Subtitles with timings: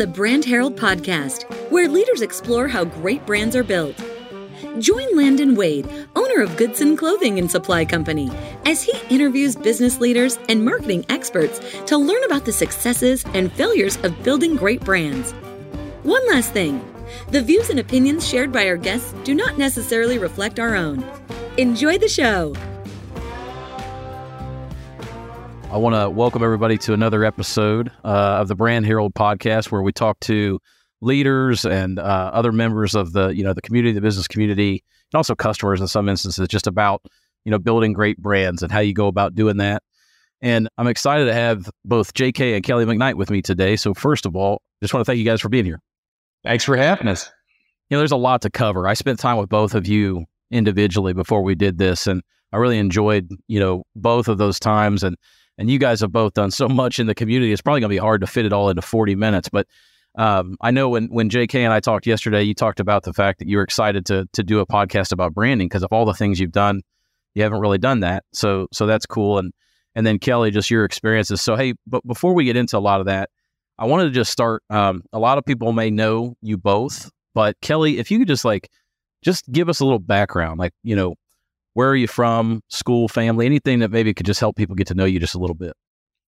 [0.00, 4.02] the Brand Herald podcast, where leaders explore how great brands are built.
[4.78, 5.86] Join Landon Wade,
[6.16, 8.30] owner of Goodson Clothing and Supply Company,
[8.64, 13.98] as he interviews business leaders and marketing experts to learn about the successes and failures
[14.02, 15.32] of building great brands.
[16.02, 16.82] One last thing
[17.28, 21.04] the views and opinions shared by our guests do not necessarily reflect our own.
[21.58, 22.54] Enjoy the show.
[25.70, 29.82] I want to welcome everybody to another episode uh, of the Brand Herald podcast, where
[29.82, 30.58] we talk to
[31.00, 35.16] leaders and uh, other members of the you know the community, the business community, and
[35.16, 37.02] also customers in some instances, just about
[37.44, 39.84] you know building great brands and how you go about doing that.
[40.40, 42.54] And I'm excited to have both J.K.
[42.54, 43.76] and Kelly McKnight with me today.
[43.76, 45.80] So first of all, just want to thank you guys for being here.
[46.42, 47.30] Thanks for having us.
[47.90, 48.88] You know, there's a lot to cover.
[48.88, 52.78] I spent time with both of you individually before we did this, and I really
[52.78, 55.16] enjoyed you know both of those times and
[55.60, 57.52] and you guys have both done so much in the community.
[57.52, 59.50] It's probably going to be hard to fit it all into 40 minutes.
[59.50, 59.66] But
[60.16, 63.38] um, I know when when JK and I talked yesterday, you talked about the fact
[63.38, 66.14] that you were excited to to do a podcast about branding because of all the
[66.14, 66.80] things you've done,
[67.34, 68.24] you haven't really done that.
[68.32, 69.38] So so that's cool.
[69.38, 69.52] And
[69.94, 71.42] and then Kelly, just your experiences.
[71.42, 73.30] So hey, but before we get into a lot of that,
[73.78, 74.64] I wanted to just start.
[74.70, 78.46] Um, a lot of people may know you both, but Kelly, if you could just
[78.46, 78.68] like
[79.22, 81.14] just give us a little background, like you know
[81.80, 84.94] where are you from, school, family, anything that maybe could just help people get to
[84.94, 85.72] know you just a little bit?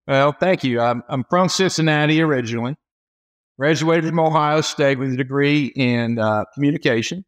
[0.09, 0.81] Well, thank you.
[0.81, 2.75] I'm, I'm from Cincinnati originally.
[3.59, 7.27] Graduated from Ohio State with a degree in uh, communication.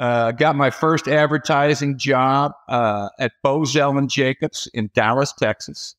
[0.00, 5.94] Uh, got my first advertising job uh, at Bozell and Jacobs in Dallas, Texas,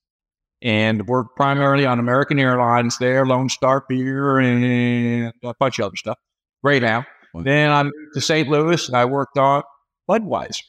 [0.61, 5.95] and worked primarily on American Airlines there, Lone Star Beer, and a bunch of other
[5.95, 6.17] stuff.
[6.61, 7.05] Great now.
[7.33, 8.49] Then I moved to St.
[8.49, 9.63] Louis and I worked on
[10.09, 10.63] Budweiser.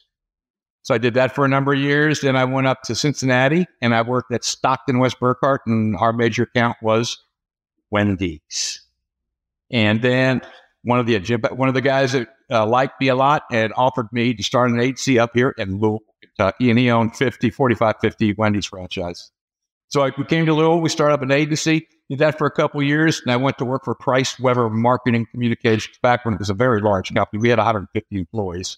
[0.87, 2.21] So I did that for a number of years.
[2.21, 6.13] Then I went up to Cincinnati and I worked at Stockton West Burkhardt, and our
[6.13, 7.21] major account was
[7.91, 8.85] Wendy's.
[9.69, 10.39] And then
[10.83, 11.19] one of the
[11.51, 14.71] one of the guys that uh, liked me a lot and offered me to start
[14.71, 19.29] an agency up here in Louisville, Kentucky, and he owned 50, 45, 50 Wendy's franchise.
[19.89, 22.51] So I, we came to Louisville, we started up an agency, did that for a
[22.51, 26.39] couple years, and I went to work for Price Weber Marketing Communications back when it
[26.39, 27.41] was a very large company.
[27.41, 28.77] We had 150 employees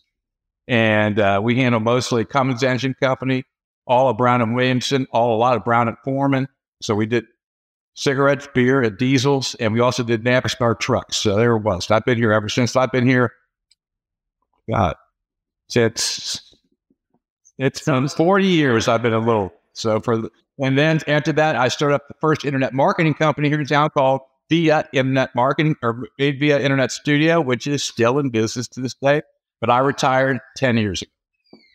[0.70, 3.44] and uh, we handle mostly Cummins Engine Company,
[3.88, 6.48] all of Brown and Williamson, all a lot of Brown and Forman.
[6.82, 7.26] So we did
[7.96, 11.18] cigarettes, beer, and diesels, and we also did Navistar trucks.
[11.18, 11.90] So there it was.
[11.90, 12.76] I've been here ever since.
[12.76, 13.34] I've been here.
[14.70, 14.96] God,
[15.74, 16.56] it's
[17.58, 18.88] it's um, forty years.
[18.88, 20.30] I've been a little so for
[20.60, 23.90] and then after that, I started up the first internet marketing company here in town
[23.90, 28.94] called Via Internet Marketing or Via Internet Studio, which is still in business to this
[28.94, 29.24] day
[29.62, 31.12] but I retired 10 years ago.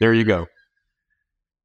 [0.00, 0.46] There you go.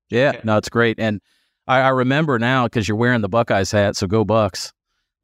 [0.10, 1.00] Yeah, no, it's great.
[1.00, 1.22] And
[1.68, 4.74] I, I remember now because you're wearing the Buckeyes hat, so go Bucks.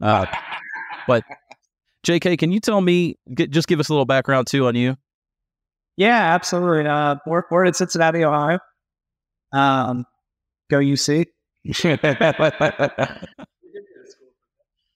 [0.01, 0.25] Uh,
[1.07, 1.23] but
[2.05, 4.95] JK, can you tell me, get, just give us a little background too on you?
[5.97, 6.87] Yeah, absolutely.
[6.87, 8.59] Uh, born, born in Cincinnati, Ohio.
[9.53, 10.05] Um,
[10.69, 11.27] go UC.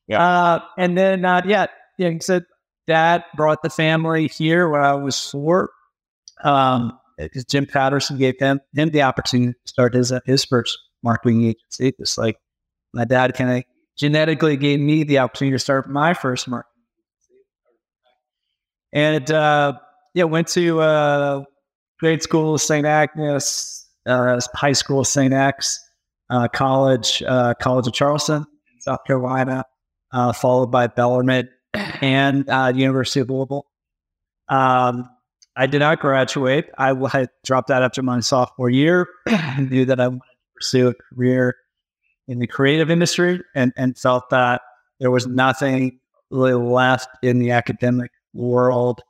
[0.07, 0.21] yeah.
[0.21, 1.67] Uh, and then, uh, yeah,
[1.97, 2.43] yeah, he said
[2.85, 5.69] dad brought the family here when I was four
[6.43, 6.97] um,
[7.47, 11.93] Jim Patterson gave him him the opportunity to start his his first marketing agency.
[11.99, 12.37] Just like
[12.93, 13.63] my dad kind of
[13.97, 16.83] genetically gave me the opportunity to start my first marketing
[18.93, 19.21] agency.
[19.21, 19.73] And uh,
[20.13, 21.43] yeah, went to uh,
[21.99, 22.85] grade school St.
[22.85, 25.33] Agnes, uh, high school St.
[25.33, 25.79] X,
[26.29, 28.45] uh, college uh, College of Charleston,
[28.79, 29.65] South Carolina,
[30.13, 33.65] uh, followed by Bellarmine and uh, University of Louisville.
[34.47, 35.09] Um,
[35.59, 36.69] I did not graduate.
[36.77, 36.93] I
[37.43, 39.09] dropped out after my sophomore year.
[39.27, 41.57] I knew that I wanted to pursue a career
[42.29, 44.61] in the creative industry and, and felt that
[45.01, 45.99] there was nothing
[46.29, 49.01] really left in the academic world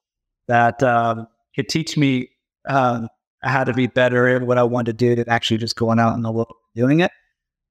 [0.48, 2.32] that um, could teach me
[2.68, 3.10] um,
[3.44, 6.16] how to be better at what I wanted to do than actually just going out
[6.16, 7.12] in the world doing it.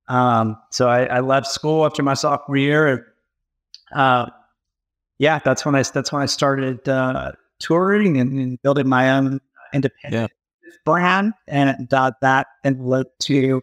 [0.07, 2.87] Um, so I, I, left school after my sophomore year.
[2.87, 3.03] And,
[3.93, 4.27] uh,
[5.19, 9.41] yeah, that's when I that's when I started uh, touring and, and building my own
[9.73, 10.75] independent yeah.
[10.85, 11.33] brand.
[11.47, 13.63] And uh, that led to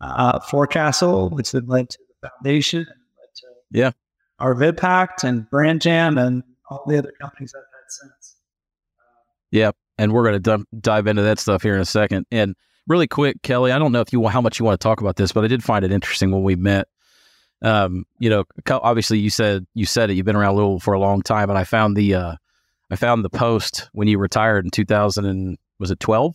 [0.00, 3.90] uh, Forecastle, which then led to the foundation, led to yeah.
[4.38, 8.36] Art of Impact and Brand Jam and all the other companies I've had since.
[9.50, 9.72] Yeah.
[9.98, 12.26] And we're going to dive into that stuff here in a second.
[12.30, 12.56] And
[12.86, 15.16] really quick, Kelly, I don't know if you how much you want to talk about
[15.16, 16.88] this, but I did find it interesting when we met.
[17.62, 20.14] Um, you know, obviously you said you said it.
[20.14, 22.36] You've been around Louisville for a long time, and I found the uh,
[22.90, 26.34] I found the post when you retired in 2000 and was it 12?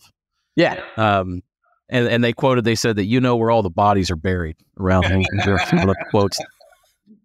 [0.56, 0.82] Yeah.
[0.96, 1.42] Um,
[1.88, 4.56] and, and they quoted, they said that you know where all the bodies are buried
[4.78, 5.04] around
[6.10, 6.38] quotes.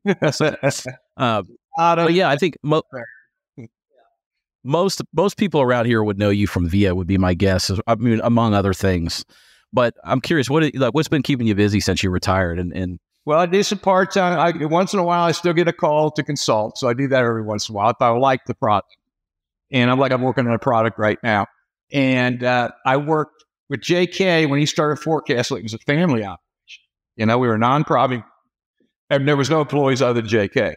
[0.07, 1.43] uh,
[1.77, 2.83] Uh, yeah, I think mo-
[4.63, 6.93] most most people around here would know you from Via.
[6.93, 7.71] Would be my guess.
[7.87, 9.25] I mean, among other things.
[9.73, 12.59] But I'm curious, what like what's been keeping you busy since you retired?
[12.59, 14.37] And, and well, I do some part time.
[14.37, 17.07] I once in a while I still get a call to consult, so I do
[17.07, 18.97] that every once in a while if I like the product.
[19.71, 21.47] And I'm like I'm working on a product right now,
[21.91, 25.57] and uh, I worked with JK when he started Forecastle.
[25.57, 26.39] It was a family operation.
[27.15, 28.23] You know, we were a nonprofit,
[29.09, 30.73] and there was no employees other than JK,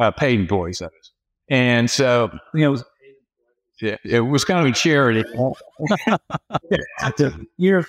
[0.00, 1.12] uh, paid employees, that is.
[1.48, 2.84] And so, you know, it was,
[3.80, 5.24] yeah, it was kind of a charity.
[7.58, 7.84] You're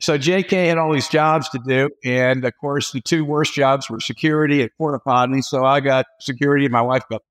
[0.00, 3.90] so JK had all these jobs to do, and of course, the two worst jobs
[3.90, 5.42] were security and porta potty.
[5.42, 7.22] So I got security, and my wife got.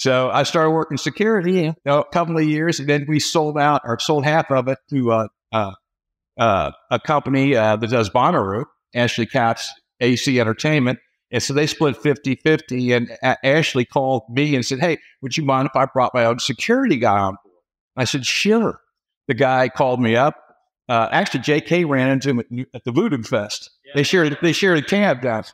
[0.00, 3.58] So I started working security you know, a couple of years, and then we sold
[3.58, 5.72] out or sold half of it to uh, uh,
[6.38, 8.64] uh, a company uh, that does Bonnaroo,
[8.94, 9.70] Ashley Capps
[10.00, 10.98] AC Entertainment.
[11.30, 12.92] And so they split 50 50.
[12.92, 16.38] And Ashley called me and said, Hey, would you mind if I brought my own
[16.38, 17.56] security guy on board?
[17.96, 18.80] I said, Sure.
[19.28, 20.34] The guy called me up
[20.90, 21.84] uh, actually, J.K.
[21.84, 23.70] ran into him at, at the Voodoo Fest.
[23.84, 23.92] Yeah.
[23.94, 25.44] They shared they shared a cab down.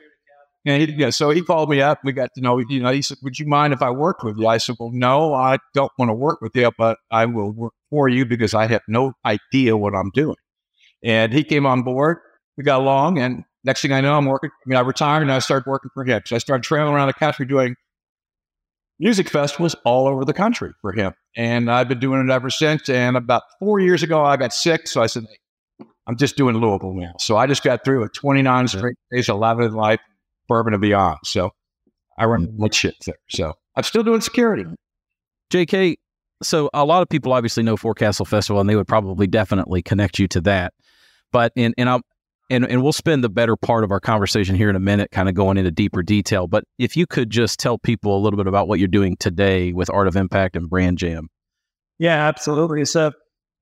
[0.66, 2.00] And he, yeah, so he called me up.
[2.02, 2.58] We got to know.
[2.58, 4.90] You know, he said, "Would you mind if I worked with you?" I said, "Well,
[4.92, 8.52] no, I don't want to work with you, but I will work for you because
[8.52, 10.36] I have no idea what I'm doing."
[11.04, 12.18] And he came on board.
[12.56, 14.50] We got along, and next thing I know, I'm working.
[14.50, 16.22] I mean, I retired and I started working for him.
[16.26, 17.76] So I started traveling around the country doing
[18.98, 21.12] music festivals all over the country for him.
[21.36, 22.88] And I've been doing it ever since.
[22.88, 24.88] And about four years ago, I got sick.
[24.88, 25.26] So I said,
[26.06, 27.12] I'm just doing Louisville now.
[27.18, 30.00] So I just got through it 29 straight days, 11 in life,
[30.48, 31.18] bourbon and beyond.
[31.24, 31.50] So
[32.18, 32.62] I run mm-hmm.
[32.62, 33.16] much shit there.
[33.28, 34.64] So I'm still doing security.
[35.52, 35.96] JK,
[36.42, 40.18] so a lot of people obviously know Forecastle Festival and they would probably definitely connect
[40.18, 40.72] you to that.
[41.32, 42.02] But in, and I'm,
[42.50, 45.28] and and we'll spend the better part of our conversation here in a minute kind
[45.28, 48.46] of going into deeper detail but if you could just tell people a little bit
[48.46, 51.28] about what you're doing today with art of impact and brand jam
[51.98, 53.10] yeah absolutely so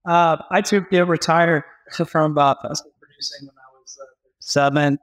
[0.07, 1.63] uh, i took get retired
[2.07, 4.07] from uh, festival producing when i was uh,
[4.41, 4.99] seven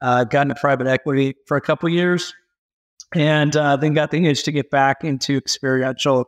[0.00, 2.34] uh, got into private equity for a couple years
[3.14, 6.26] and uh, then got the itch to get back into experiential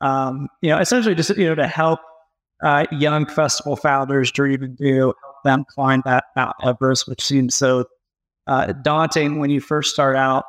[0.00, 2.00] um, you know essentially just you know to help
[2.62, 5.12] uh, young festival founders dream and do
[5.44, 7.84] them climb that Mount Everest, which seems so
[8.46, 10.44] uh, daunting when you first start out.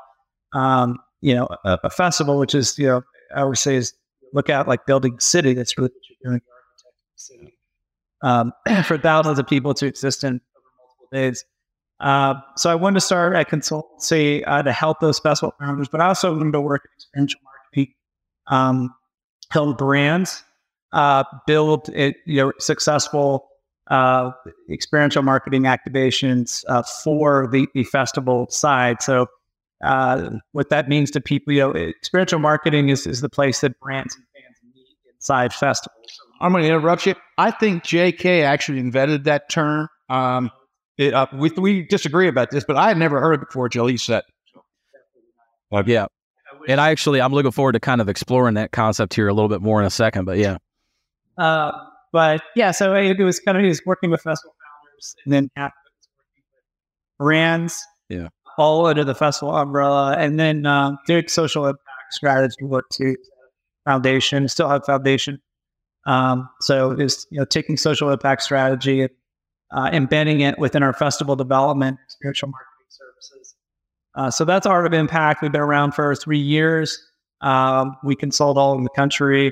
[0.53, 3.01] Um, you know, a, a, festival, which is, you know,
[3.33, 3.94] I would say is
[4.33, 5.53] look at like building a city.
[5.53, 6.41] That's really what you're doing.
[7.15, 7.57] City.
[8.24, 8.51] Um,
[8.85, 11.45] for thousands of people to exist in over multiple days.
[12.01, 16.01] Uh, so I wanted to start a consultancy uh, to help those festival founders, but
[16.01, 17.94] I also wanted to work in experiential marketing,
[18.48, 18.95] um,
[19.51, 20.44] help brands
[20.94, 23.48] uh, build it, you know, successful
[23.92, 24.31] uh,
[24.69, 29.01] experiential marketing activations uh, for the, the festival side.
[29.03, 29.27] So,
[30.53, 34.15] what that means to people, you know, experiential marketing is, is the place that brands
[34.15, 36.19] and fans meet inside festivals.
[36.39, 37.13] I'm going to interrupt you.
[37.38, 39.88] I think JK actually invented that term.
[40.09, 40.50] Um,
[40.97, 43.88] it, uh, we, we disagree about this, but I had never heard it before until
[43.88, 44.23] he said
[45.71, 45.88] it.
[45.88, 46.07] yeah.
[46.67, 49.49] And I actually, I'm looking forward to kind of exploring that concept here a little
[49.49, 50.57] bit more in a second, but yeah.
[51.38, 51.71] Uh,
[52.11, 55.49] but yeah, so it, was kind of he was working with festival founders, and then
[55.55, 55.75] after
[56.19, 62.12] working with brands, yeah, all under the festival umbrella, and then um, did social impact
[62.12, 63.15] strategy work too.
[63.86, 65.39] Foundation still have foundation,
[66.05, 69.12] um, so is you know taking social impact strategy and
[69.71, 73.55] uh, embedding it within our festival development, experiential marketing services.
[74.15, 75.41] Uh, so that's Art of Impact.
[75.41, 77.01] We've been around for three years.
[77.41, 79.51] Um, we consult all in the country.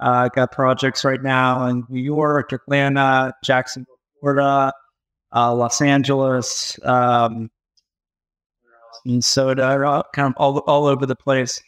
[0.00, 4.72] Uh, got projects right now in New York, Atlanta, Jacksonville, Florida,
[5.34, 7.50] uh, Los Angeles, um,
[9.04, 11.60] Minnesota, kind of all, all over the place.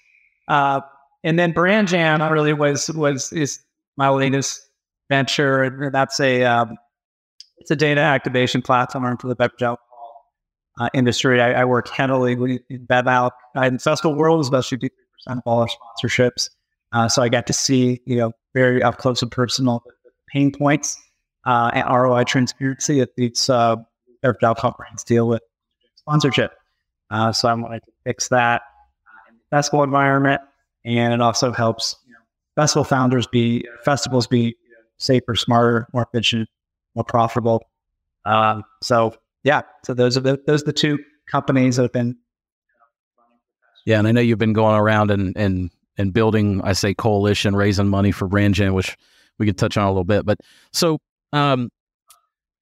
[0.49, 0.81] Uh,
[1.25, 3.61] and then Brand Jam really was was is
[3.97, 4.61] my latest
[5.11, 6.77] venture, and that's a um,
[7.61, 10.33] it's a data activation platform for the beverage alcohol
[10.81, 11.41] uh, industry.
[11.41, 15.61] I, I, work heavily in bev alc in festival world, especially three percent of all
[15.61, 16.49] our sponsorships.
[16.93, 19.85] Uh, so I got to see, you know, very up close and personal
[20.29, 21.01] pain points
[21.45, 23.77] uh, and ROI transparency that these uh,
[24.25, 25.43] alcohol brands deal with
[25.97, 26.53] sponsorship.
[27.11, 30.41] Uh, so I wanted to fix that uh, in the festival environment,
[30.85, 32.19] and it also helps you know,
[32.57, 36.49] festival founders be festivals be you know, safer, smarter, more efficient,
[36.95, 37.65] more profitable.
[38.25, 42.17] Um, so yeah, so those are the those are the two companies that have been.
[43.87, 45.71] Yeah, and I know you've been going around and and
[46.01, 48.97] and building, I say coalition, raising money for Brand Jam, which
[49.39, 50.25] we could touch on a little bit.
[50.25, 50.39] But
[50.73, 50.99] so
[51.33, 51.71] um,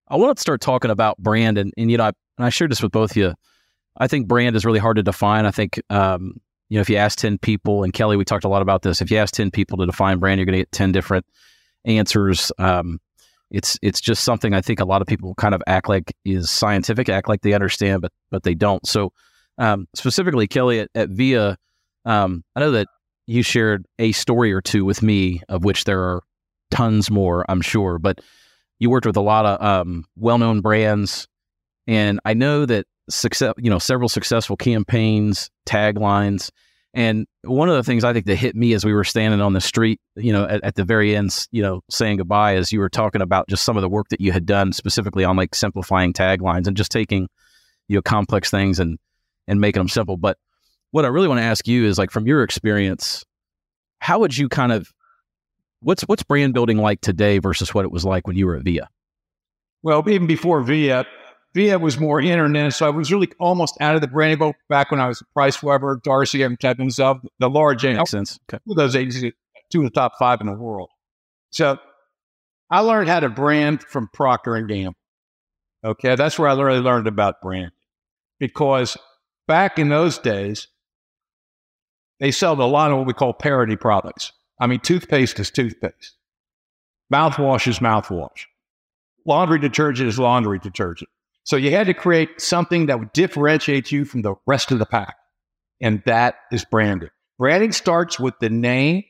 [0.09, 2.71] I want to start talking about brand, and, and you know, I, and I shared
[2.71, 3.35] this with both of you.
[3.97, 5.47] I think brand is really hard to define.
[5.47, 8.49] I think um, you know if you ask ten people, and Kelly, we talked a
[8.49, 9.01] lot about this.
[9.01, 11.27] If you ask ten people to define brand, you're going to get ten different
[11.85, 12.53] answers.
[12.59, 13.01] Um,
[13.50, 16.50] it's it's just something I think a lot of people kind of act like is
[16.50, 18.87] scientific, act like they understand, but but they don't.
[18.87, 19.12] So
[19.59, 21.57] um, specifically, Kelly at, at Via,
[22.05, 22.88] um, I know that
[23.26, 26.23] you shared a story or two with me, of which there are
[26.71, 27.99] tons more, I'm sure.
[27.99, 28.21] But
[28.78, 31.26] you worked with a lot of um, well-known brands,
[31.87, 36.50] and I know that success, you know, several successful campaigns, taglines.
[36.95, 39.52] And one of the things I think that hit me as we were standing on
[39.52, 42.80] the street, you know, at, at, the very end, you know, saying goodbye, is you
[42.80, 45.54] were talking about just some of the work that you had done specifically on like
[45.54, 47.28] simplifying taglines and just taking,
[47.88, 48.99] you know, complex things and
[49.47, 50.16] and making them simple.
[50.16, 50.38] But
[50.90, 53.25] what I really want to ask you is like from your experience,
[54.00, 54.90] how would you kind of
[55.80, 58.62] what's what's brand building like today versus what it was like when you were at
[58.62, 58.88] Via?
[59.83, 61.07] Well, even before Via,
[61.55, 64.90] Via was more internet, so I was really almost out of the branding boat back
[64.90, 68.38] when I was at Price Weber, D'Arcy, and Evans of uh, the large Makes sense.
[68.49, 68.62] Okay.
[68.64, 69.33] Two of those agencies,
[69.71, 70.90] two of the top five in the world.
[71.50, 71.78] So
[72.71, 74.97] I learned how to brand from Procter and Gamble.
[75.85, 77.73] Okay, that's where I really learned about brand
[78.38, 78.97] because
[79.47, 80.69] back in those days,
[82.21, 84.33] they sold a lot of what we call parity products.
[84.61, 86.17] I mean, toothpaste is toothpaste,
[87.12, 88.47] mouthwash is mouthwash,
[89.25, 91.09] laundry detergent is laundry detergent.
[91.49, 94.85] So you had to create something that would differentiate you from the rest of the
[94.85, 95.17] pack.
[95.81, 97.09] And that is branding.
[97.38, 99.05] Branding starts with the name,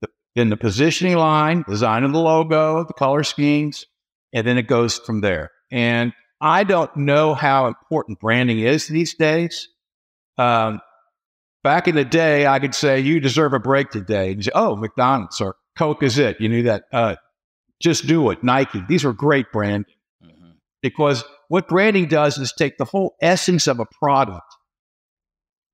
[0.00, 0.06] the,
[0.36, 3.84] then the positioning line, design of the logo, the color schemes,
[4.32, 5.50] and then it goes from there.
[5.72, 9.66] And I don't know how important branding is these days.
[10.38, 10.80] Um,
[11.64, 14.36] back in the day, I could say, You deserve a break today.
[14.40, 16.40] Say, Oh, McDonald's or Coke is it.
[16.40, 16.84] You knew that.
[16.92, 17.16] Uh,
[17.80, 18.44] just do it.
[18.44, 18.84] Nike.
[18.88, 19.88] These are great brands
[20.82, 24.42] because what branding does is take the whole essence of a product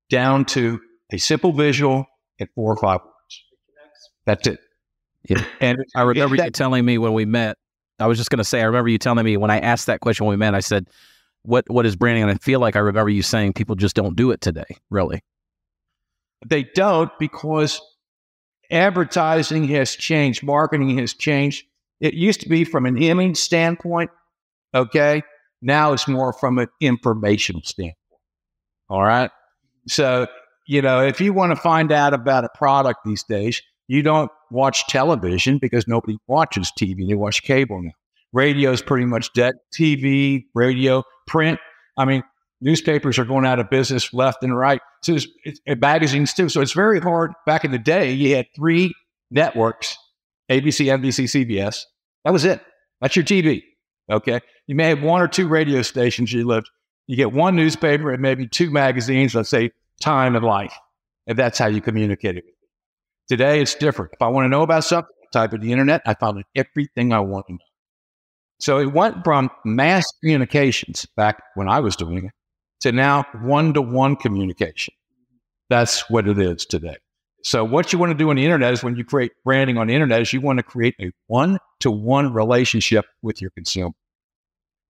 [0.09, 0.79] down to
[1.11, 2.05] a simple visual
[2.37, 3.43] in four or five words.
[4.25, 4.59] That's it.
[5.27, 5.43] Yeah.
[5.59, 7.57] And I remember that, you telling me when we met,
[7.99, 9.99] I was just going to say, I remember you telling me when I asked that
[9.99, 10.87] question when we met, I said,
[11.43, 12.23] what, what is branding?
[12.23, 15.21] And I feel like I remember you saying people just don't do it today, really.
[16.45, 17.81] They don't because
[18.71, 21.65] advertising has changed, marketing has changed.
[21.99, 24.09] It used to be from an image standpoint,
[24.73, 25.21] Okay.
[25.61, 27.95] Now it's more from an informational standpoint.
[28.89, 29.31] All right.
[29.87, 30.27] So,
[30.67, 34.31] you know, if you want to find out about a product these days, you don't
[34.51, 37.07] watch television because nobody watches TV.
[37.07, 37.91] They watch cable now.
[38.31, 39.55] Radio is pretty much dead.
[39.77, 41.59] TV, radio, print.
[41.97, 42.23] I mean,
[42.61, 44.81] newspapers are going out of business left and right.
[45.01, 46.49] So it's, it's, magazines too.
[46.49, 47.31] So it's very hard.
[47.45, 48.93] Back in the day, you had three
[49.31, 49.97] networks:
[50.51, 51.83] ABC, NBC, CBS.
[52.25, 52.61] That was it.
[53.01, 53.63] That's your TV.
[54.09, 54.39] Okay.
[54.67, 56.69] You may have one or two radio stations you lived.
[57.07, 60.73] You get one newspaper and maybe two magazines, let's say Time and Life.
[61.27, 62.45] And that's how you communicate it.
[63.27, 64.13] Today, it's different.
[64.13, 67.13] If I want to know about something, I type in the internet, I found everything
[67.13, 67.59] I want to know.
[68.59, 72.31] So it went from mass communications back when I was doing it
[72.81, 74.93] to now one to one communication.
[75.69, 76.97] That's what it is today.
[77.43, 79.87] So what you want to do on the internet is when you create branding on
[79.87, 83.91] the internet is you want to create a one to one relationship with your consumer.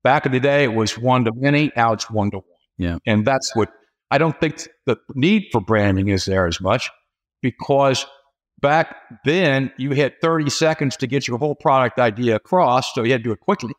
[0.04, 1.72] Back in the day, it was one to many.
[1.76, 2.46] Now it's one to one.
[2.78, 2.98] Yeah.
[3.06, 3.70] And that's what
[4.10, 6.90] I don't think the need for branding is there as much
[7.42, 8.06] because
[8.62, 12.94] back then you had 30 seconds to get your whole product idea across.
[12.94, 13.74] So you had to do it quickly.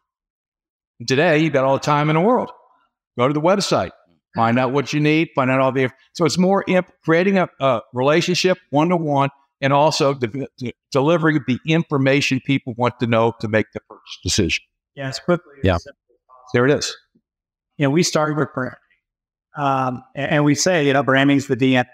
[1.07, 2.51] Today, you've got all the time in the world.
[3.19, 3.91] Go to the website,
[4.35, 5.91] find out what you need, find out all the.
[6.13, 10.75] So it's more imp- creating a, a relationship one to one and also de- de-
[10.91, 14.65] delivering the information people want to know to make the first decision.
[14.95, 15.55] Yes, quickly.
[15.63, 15.79] Yeah.
[16.53, 16.97] There it is.
[17.77, 18.77] You know, we started with branding.
[19.57, 21.81] Um, and, and, we say, you know, branding's the DNA.
[21.81, 21.87] It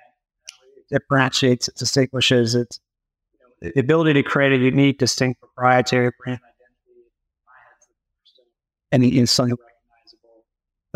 [0.90, 2.80] differentiates, it distinguishes, it's
[3.32, 7.10] you know, the ability to create a unique, distinct, proprietary brand identity
[8.92, 9.65] and the instantly recognizable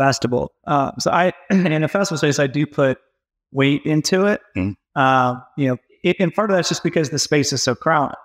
[0.01, 0.51] festival.
[0.65, 2.97] Uh, so I, in a festival space, I do put
[3.51, 4.41] weight into it.
[4.57, 4.75] Mm.
[4.95, 8.17] Uh, you know, it, and part of that's just because the space is so crowded.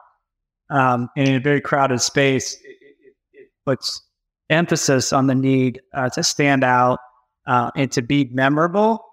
[0.70, 2.96] Um, and in a very crowded space, it, it,
[3.32, 4.00] it puts
[4.48, 6.98] emphasis on the need uh, to stand out
[7.46, 9.04] uh, and to be memorable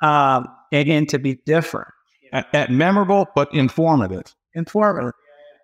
[0.00, 1.88] um, and, and, to be different.
[2.32, 4.24] At, at, memorable, but informative.
[4.54, 5.12] Informative.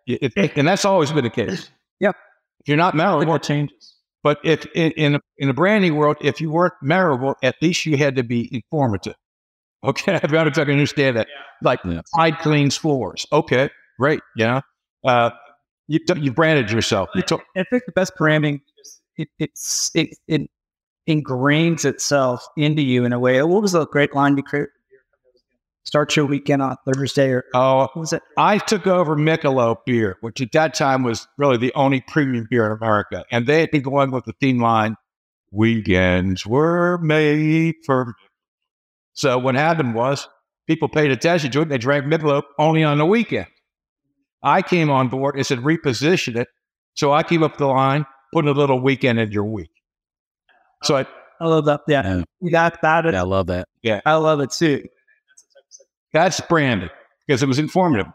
[0.07, 1.71] It, it, and that's always been the case.
[2.01, 2.17] Yep.
[2.61, 3.92] If you're not memorable, more changes.
[4.23, 7.97] But if in in, in the branding world, if you weren't memorable, at least you
[7.97, 9.14] had to be informative.
[9.85, 11.26] Okay, I don't know if I can understand that.
[11.29, 11.43] Yeah.
[11.61, 12.02] Like yeah.
[12.14, 13.26] Tide cleans floors.
[13.33, 14.21] Okay, great.
[14.37, 14.61] Yeah,
[15.05, 15.31] uh,
[15.88, 17.09] you you branded yourself.
[17.17, 17.25] You
[17.57, 18.61] I think the best branding
[19.17, 20.49] it, it's it, it
[21.09, 23.43] ingrains itself into you in a way.
[23.43, 24.71] What was the great line you created?
[25.85, 28.23] Start your weekend on Thursday or Oh, what was it?
[28.39, 32.67] I took over Michelob beer, which at that time was really the only premium beer
[32.67, 33.25] in America.
[33.33, 34.97] And they had been going with the theme line,
[35.51, 38.15] weekends were made for.
[39.15, 40.29] So what happened was
[40.69, 41.69] people paid attention to it.
[41.69, 43.47] They drank Michelob only on the weekend.
[44.43, 46.49] I came on board and said, reposition it.
[46.95, 49.71] So I came up the line, putting a little weekend in your week.
[50.85, 51.07] So I,
[51.41, 51.81] I love that.
[51.89, 52.03] Yeah.
[52.03, 52.23] Yeah.
[52.41, 53.05] You got that.
[53.05, 53.69] Yeah, I love that.
[53.83, 54.85] Yeah, I love it too.
[56.12, 56.90] That's branded
[57.26, 58.07] because it was informative.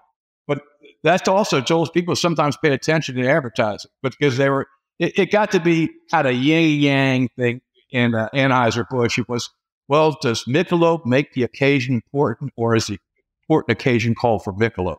[0.47, 0.61] But
[1.03, 4.67] that's also told people sometimes pay attention to advertising, but because they were,
[4.99, 7.61] it, it got to be kind of yin yang thing
[7.91, 9.19] in uh, Anheuser-Busch.
[9.19, 9.49] It was,
[9.87, 12.97] well, does Michelob make the occasion important or is the
[13.43, 14.97] important occasion call for Michelob?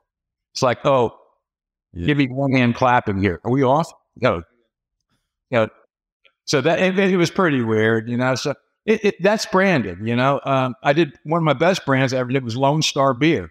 [0.52, 1.16] It's like, oh,
[1.92, 2.06] Yeah.
[2.06, 3.40] give me one hand clapping here.
[3.44, 3.92] Are we off?
[4.16, 4.42] No.
[5.50, 5.68] You know,
[6.44, 8.34] so that it, it was pretty weird, you know.
[8.34, 8.54] So
[8.88, 10.40] it, it, that's branded, you know.
[10.44, 13.50] Um, I did one of my best brands I ever did was Lone Star Beer.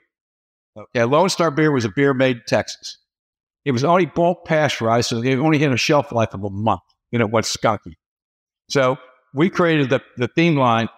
[0.76, 2.98] Okay, Lone Star Beer was a beer made in Texas.
[3.64, 6.82] It was only bulk pasteurized, so it only had a shelf life of a month.
[7.12, 7.94] You know, what's skunky.
[8.70, 8.98] So
[9.34, 10.90] we created the, the theme line,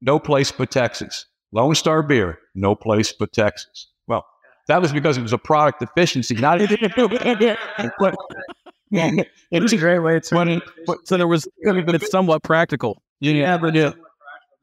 [0.00, 1.26] no place but Texas.
[1.50, 3.88] Lone Star Beer, no place but Texas.
[4.06, 4.24] Well,
[4.68, 6.60] that was because it was a product efficiency, not
[7.98, 8.14] but,
[8.92, 10.34] It it was a great way to.
[10.34, 13.02] but it, but, So there was, it's somewhat practical.
[13.20, 13.94] Yeah, but it,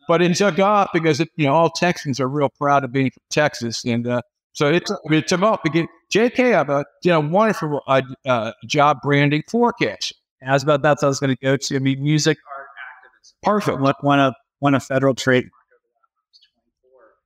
[0.08, 3.12] but it took off because it, you know all Texans are real proud of being
[3.12, 4.22] from Texas, and uh,
[4.54, 5.60] so it, mean, it took off.
[5.64, 6.50] Because J.K.
[6.50, 10.18] have a you know wonderful uh, uh, job branding Forecastle.
[10.46, 11.76] I was about that's what I was going to go to.
[11.76, 12.68] I mean, music, art,
[13.06, 13.38] activism.
[13.44, 15.50] Perfect, Won, won a won a federal trade.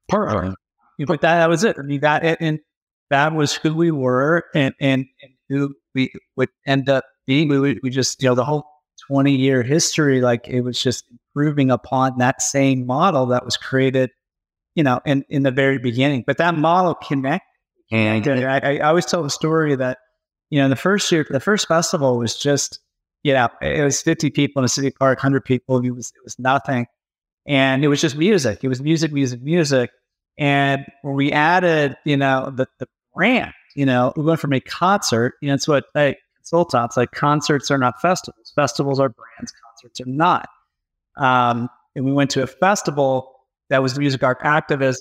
[0.10, 0.56] perfect.
[1.08, 1.78] But that, that was it.
[1.80, 2.60] I mean, that and- and
[3.10, 7.48] that was who we were, and and, and who we would end up being.
[7.50, 8.66] We we just you know the whole
[9.08, 14.12] twenty year history, like it was just improving upon that same model that was created,
[14.76, 16.24] you know, in in the very beginning.
[16.26, 17.46] But that model connect.
[17.94, 19.98] And I, I, always tell the story that
[20.50, 22.80] you know the first year, the first festival was just
[23.24, 25.84] you know it was fifty people in a city park, hundred people.
[25.84, 26.88] It was it was nothing,
[27.46, 28.64] and it was just music.
[28.64, 29.92] It was music, music, music.
[30.38, 34.62] And when we added, you know, the, the brand, you know, we went from a
[34.62, 36.86] concert, you know, it's what I consult on.
[36.86, 38.54] It's like concerts are not festivals.
[38.56, 40.48] Festivals are brands, concerts are not.
[41.22, 43.32] Um, and we went to a festival
[43.70, 44.98] that was music art activist.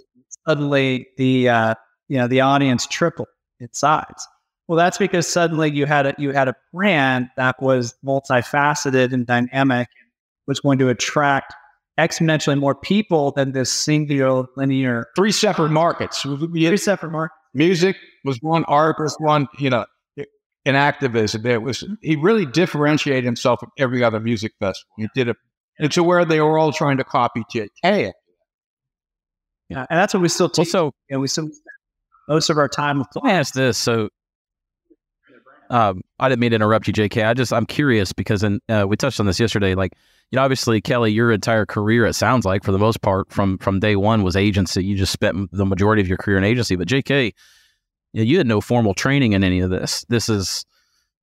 [0.47, 1.75] Suddenly the, uh,
[2.09, 3.29] you know, the audience tripled
[3.59, 4.27] in size.
[4.69, 9.27] Well, that's because suddenly you had a, you had a brand that was multifaceted and
[9.27, 10.11] dynamic and
[10.47, 11.55] was going to attract
[11.99, 16.23] exponentially more people than this singular linear three separate markets.
[16.23, 17.37] Three separate markets.
[17.55, 19.49] music was one, art was one.
[19.59, 19.87] You know,
[20.65, 24.93] in activism, it was he really differentiated himself from every other music festival.
[24.97, 25.37] He did it
[25.79, 28.13] and to where they were all trying to copy J.K.
[29.69, 31.49] Yeah, and that's what we still Well, so and we still
[32.29, 33.79] most of our time let me ask this.
[33.79, 34.09] So
[35.71, 37.25] um, I didn't mean to interrupt you, JK.
[37.25, 39.77] I just I'm curious because in, uh, we touched on this yesterday.
[39.77, 39.93] Like
[40.31, 43.59] you know, obviously Kelly, your entire career it sounds like for the most part from
[43.59, 44.85] from day one was agency.
[44.85, 46.75] You just spent the majority of your career in agency.
[46.75, 47.33] But JK,
[48.13, 50.05] you, know, you had no formal training in any of this.
[50.09, 50.65] This is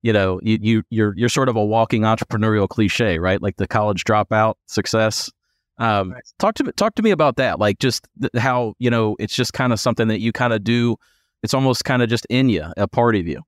[0.02, 3.40] you know you, you you're you're sort of a walking entrepreneurial cliche, right?
[3.40, 5.30] Like the college dropout success.
[5.78, 6.22] Um, Right.
[6.38, 7.58] Talk to me talk to me about that.
[7.58, 10.64] Like just th- how you know it's just kind of something that you kind of
[10.64, 10.96] do.
[11.42, 13.42] It's almost kind of just in you, a part of you.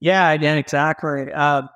[0.00, 1.30] Yeah, yeah, exactly.
[1.32, 1.68] Um,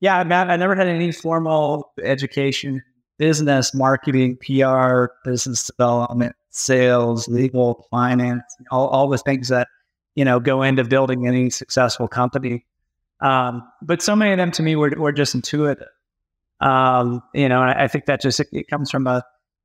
[0.00, 2.82] yeah, I, mean, I never had any formal education,
[3.18, 9.68] business, marketing, PR, business development, sales, legal, finance, all, all the things that
[10.14, 12.64] you know go into building any successful company.
[13.20, 15.88] Um, but so many of them to me were, were just intuitive.
[16.60, 19.22] Um, you know, I, I think that just it comes from a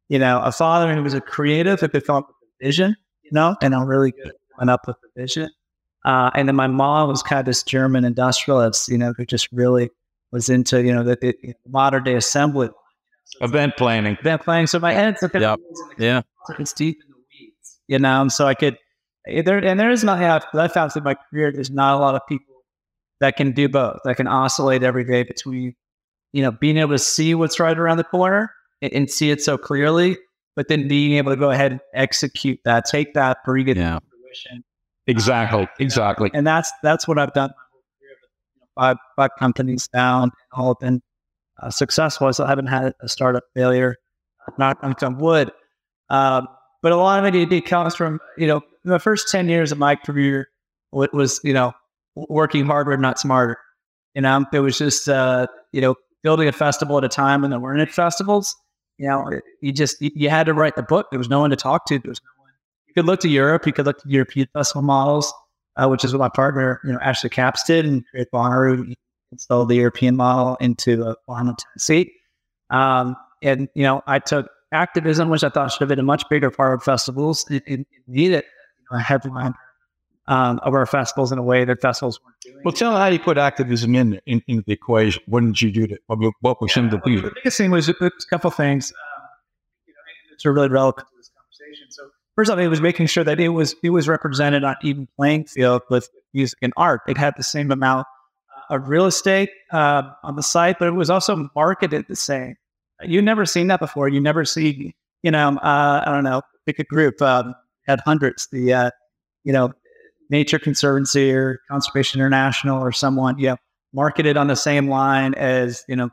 [0.10, 2.96] you know a father who was a creative who could come up with a vision,
[3.24, 5.50] you know, and I'm really good at coming up with the vision.
[6.06, 9.50] Uh, and then my mom was kind of this German industrialist, you know, who just
[9.52, 9.90] really
[10.32, 12.70] was into, you know, the, the you know, modern day assembly
[13.42, 14.18] Event planning.
[14.20, 14.68] event planning.
[14.68, 15.60] So my head's looking Yep.
[15.98, 16.22] Yeah.
[16.58, 18.22] it's deep in the weeds, you know.
[18.22, 18.78] And so I could
[19.26, 20.20] there and there is not
[20.54, 22.49] I found in my career there's not a lot of people
[23.20, 25.76] that can do both, that can oscillate every day between,
[26.34, 29.42] you know, being able to see what's right around the corner and, and see it
[29.42, 30.18] so clearly,
[30.56, 34.00] but then being able to go ahead and execute that, take that, bring it Yeah.
[34.00, 34.64] to fruition.
[35.08, 35.68] Exactly.
[35.80, 36.30] Exactly.
[36.34, 37.50] And that's that's what I've done.
[37.50, 38.18] my whole career.
[38.76, 41.02] Five five companies down, and all have been
[41.62, 42.32] uh, successful.
[42.32, 43.96] So I haven't had a startup failure.
[44.58, 45.52] Not on wood.
[46.10, 46.48] Um,
[46.82, 49.78] but a lot of it, it comes from you know the first ten years of
[49.78, 50.48] my career
[50.92, 51.74] wa- was you know
[52.30, 53.58] working harder, not smarter.
[54.16, 57.52] You know, it was just uh, you know building a festival at a time when
[57.52, 58.56] there weren't any festivals.
[58.98, 61.08] You know, you just you had to write the book.
[61.12, 62.00] There was no one to talk to.
[62.00, 62.52] There was no one.
[62.88, 63.66] You could look to Europe.
[63.66, 65.34] You could look to European festival models,
[65.78, 68.94] uh, which is what my partner, you know, Ashley Capps did, and create Bonnaroo
[69.32, 72.12] installed the European model into uh, Oklahoma, Tennessee.
[72.72, 76.28] Um, and you know, I took activism, which I thought should have been a much
[76.30, 77.50] bigger part of festivals.
[77.50, 79.54] It, it needed you know, a headline
[80.30, 82.62] um, of our festivals in a way that festivals weren't doing.
[82.64, 85.22] Well, tell how you put activism in, in into the equation.
[85.26, 85.88] What did you do?
[85.88, 86.20] To, what,
[86.62, 87.22] were yeah, some of the things?
[87.24, 87.94] The biggest thing was a
[88.30, 88.92] couple things.
[88.92, 89.24] Um,
[89.88, 90.00] you know,
[90.32, 91.88] it's really relevant to this conversation.
[91.90, 95.08] So first off, it was making sure that it was it was represented on even
[95.18, 97.02] playing field with music and art.
[97.08, 98.06] It had the same amount
[98.56, 102.56] uh, of real estate uh, on the site, but it was also marketed the same.
[103.02, 104.10] You've never seen that before.
[104.10, 107.56] You never see, you know, uh, I don't know, pick a group, um,
[107.88, 108.92] had hundreds, the, uh,
[109.44, 109.74] you know,
[110.30, 113.58] Nature Conservancy or Conservation International or someone, you know,
[113.94, 116.10] marketed on the same line as, you know,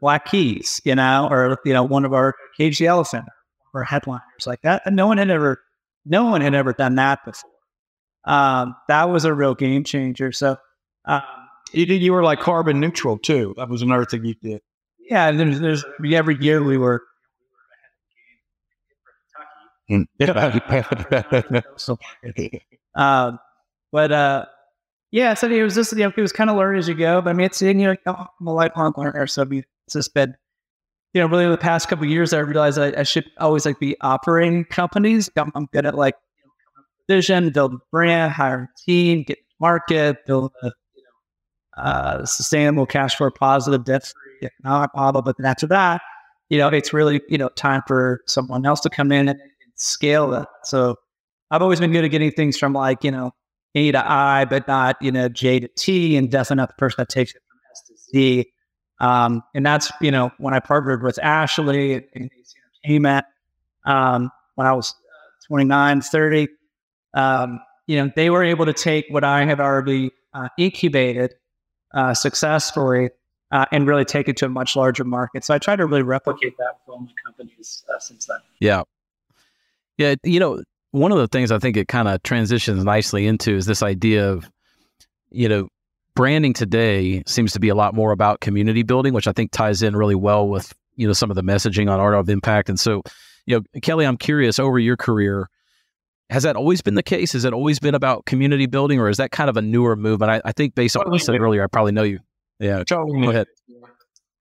[0.00, 3.26] Black Keys, you know, or, you know, one of our Cage the Elephant
[3.74, 4.82] or headliners like that.
[4.86, 5.60] And no one had ever,
[6.06, 7.50] no one had ever done that before.
[8.24, 10.32] Um, that was a real game changer.
[10.32, 10.56] So,
[11.04, 11.22] um,
[11.72, 13.54] you did, you were like carbon neutral too.
[13.56, 14.62] That was another thing you did.
[14.98, 15.28] Yeah.
[15.28, 17.02] And there's, there's every year we were,
[21.76, 21.98] so,
[22.94, 23.38] um,
[23.92, 24.46] but uh,
[25.10, 27.20] yeah, so it was just you know it was kind of learn as you go.
[27.20, 30.34] But I mean, it's in you know I'm a lifelong learner, so it's just been
[31.14, 33.96] you know really the past couple years I realized I, I, should always like be
[34.02, 35.30] operating companies.
[35.36, 36.14] I'm, I'm good at like
[37.08, 40.72] vision, build brand, hire a team, get market, build a
[41.78, 45.22] uh, sustainable cash flow positive debt free economic model.
[45.22, 46.02] But then after that,
[46.50, 49.72] you know, it's really you know time for someone else to come in and, and
[49.76, 50.48] scale that.
[50.64, 50.96] So
[51.50, 53.32] I've always been good at getting things from like you know
[53.74, 56.96] a to I, but not, you know, J to T, and definitely not the person
[56.98, 58.52] that takes it from S to Z.
[59.00, 62.30] Um, and that's, you know, when I partnered with Ashley and
[62.84, 63.26] Entertainment
[63.84, 66.48] um, when I was uh, 29, 30,
[67.14, 71.34] um, you know, they were able to take what I had already uh, incubated
[71.94, 73.10] uh, successfully
[73.50, 75.44] uh, and really take it to a much larger market.
[75.44, 78.38] So I try to really replicate that with all my companies uh, since then.
[78.60, 78.82] Yeah.
[79.96, 80.16] Yeah.
[80.22, 83.66] You know, one of the things I think it kind of transitions nicely into is
[83.66, 84.50] this idea of,
[85.30, 85.68] you know,
[86.14, 89.82] branding today seems to be a lot more about community building, which I think ties
[89.82, 92.68] in really well with, you know, some of the messaging on Art of Impact.
[92.68, 93.02] And so,
[93.46, 95.48] you know, Kelly, I'm curious over your career,
[96.30, 97.32] has that always been the case?
[97.32, 100.30] Has it always been about community building or is that kind of a newer movement?
[100.30, 102.20] I, I think based on what you said earlier, I probably know you.
[102.58, 102.82] Yeah.
[102.84, 103.22] Totally.
[103.22, 103.46] Go ahead.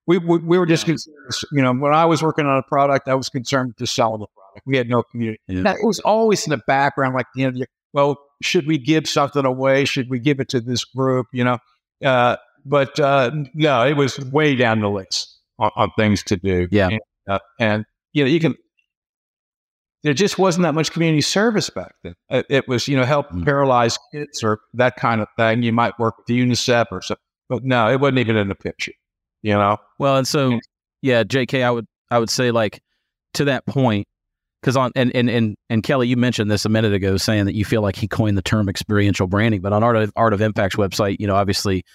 [0.08, 3.16] We, we, we were just, you know, when I was working on a product, I
[3.16, 4.37] was concerned to sell the product.
[4.66, 5.40] We had no community.
[5.48, 5.62] Yeah.
[5.64, 9.86] That was always in the background, like, you know, well, should we give something away?
[9.86, 11.28] Should we give it to this group?
[11.34, 11.58] You know,
[12.04, 16.68] uh, but uh, no, it was way down the list on, on things to do.
[16.72, 18.56] Yeah, and, uh, and, you know, you can.
[20.04, 22.14] There just wasn't that much community service back then.
[22.30, 23.44] It, it was, you know, help mm.
[23.44, 25.64] paralyzed kids or that kind of thing.
[25.64, 28.94] You might work with UNICEF or something, but no, it wasn't even in the picture.
[29.42, 29.78] You know.
[29.98, 30.60] Well, and so
[31.02, 31.64] yeah, J.K.
[31.64, 32.82] I would I would say like
[33.34, 34.08] to that point,
[34.68, 37.56] because on and, and and and Kelly, you mentioned this a minute ago, saying that
[37.56, 39.62] you feel like he coined the term experiential branding.
[39.62, 41.86] But on Art of Art of Impact's website, you know, obviously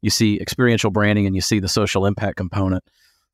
[0.00, 2.82] you see experiential branding and you see the social impact component.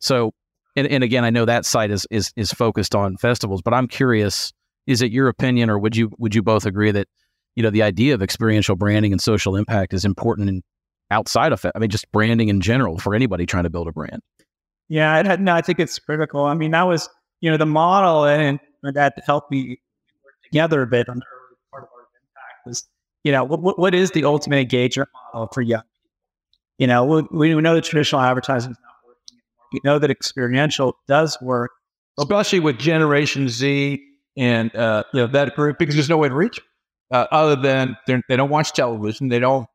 [0.01, 0.33] So,
[0.75, 3.87] and, and again, I know that site is is is focused on festivals, but I'm
[3.87, 4.53] curious:
[4.89, 7.07] is it your opinion, or would you would you both agree that
[7.55, 10.63] you know the idea of experiential branding and social impact is important in
[11.13, 11.71] outside of it?
[11.77, 14.23] I mean, just branding in general for anybody trying to build a brand.
[14.89, 16.47] Yeah, no, I think it's critical.
[16.47, 17.09] I mean, that was
[17.41, 19.81] you know the model and that helped me
[20.25, 22.89] work together a bit on the early part of our impact was,
[23.25, 26.11] you know, what, what is the ultimate engagement model for young people?
[26.79, 29.69] You know, we, we know that traditional advertising is not working anymore.
[29.73, 31.73] We know that experiential does work.
[32.19, 34.03] Especially with Generation Z
[34.37, 36.61] and uh, you know, that group, because there's no way to reach.
[37.11, 39.67] Uh, other than they don't watch television, they don't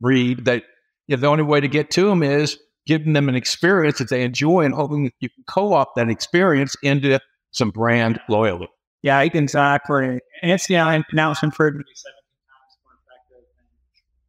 [0.00, 0.44] read.
[0.44, 0.62] They,
[1.08, 4.08] you know, the only way to get to them is giving them an experience that
[4.08, 7.18] they enjoy and hoping that you can co-opt that experience into
[7.56, 8.68] some brand loyalty.
[9.02, 10.06] Yeah, exactly.
[10.06, 12.12] And it's yeah, now it's been proven to be 17
[12.48, 13.46] times more effective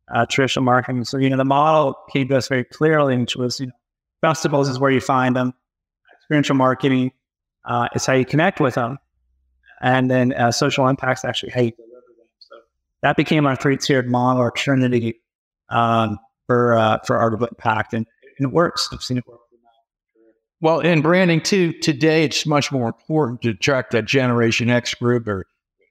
[0.08, 1.04] than uh, traditional marketing.
[1.04, 3.74] So you know, the model came to us very clearly, which was you know,
[4.22, 5.54] festivals is where you find them.
[6.20, 7.12] Experiential marketing
[7.66, 8.98] uh, is how you connect with them,
[9.82, 12.28] and then uh, social impacts actually how you deliver them.
[12.40, 12.56] So
[13.02, 15.22] that became our three-tiered model or Trinity
[15.70, 18.06] um, for uh, for of Impact, and,
[18.38, 18.90] and it works.
[18.92, 19.40] I've seen it work.
[20.60, 25.28] Well, in branding too, today it's much more important to track that Generation X group
[25.28, 25.46] or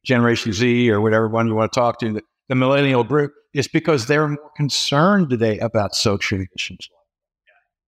[0.05, 3.69] Generation Z or whatever one you want to talk to, the, the millennial group, is
[3.69, 6.89] because they're more concerned today about social issues.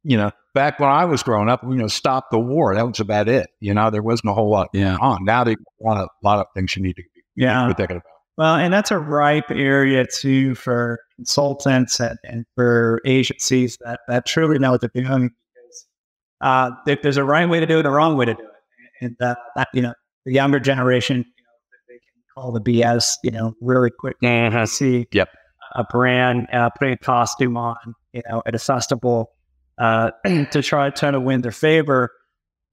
[0.05, 2.75] You know, back when I was growing up, you know, stop the war.
[2.75, 3.49] That was about it.
[3.61, 4.97] You know, there wasn't a whole lot Yeah.
[5.01, 5.25] on.
[5.25, 7.67] Now there's a lot of, lot of things you need to be Yeah.
[7.75, 8.03] thinking about.
[8.37, 14.27] Well, and that's a ripe area too for consultants and, and for agencies that, that
[14.27, 15.31] truly know what they're doing.
[16.41, 18.43] Uh, there, there's a right way to do it, and a wrong way to do
[18.43, 22.61] it, and uh, that you know the younger generation, you know, they can call the
[22.61, 24.17] BS, you know, really quick.
[24.23, 25.29] I see Yep.
[25.75, 27.77] a brand uh, putting a costume on,
[28.13, 29.33] you know, at a festival
[29.79, 30.11] uh,
[30.51, 32.11] to try try to win their favor.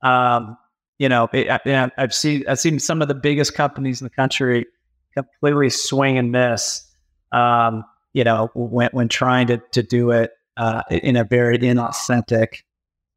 [0.01, 0.57] Um,
[0.99, 4.11] you know, it, I, I've seen I've seen some of the biggest companies in the
[4.13, 4.65] country
[5.15, 6.83] completely swing and miss.
[7.31, 12.63] Um, you know, when when trying to to do it uh, in a very inauthentic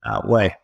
[0.04, 0.54] uh, way.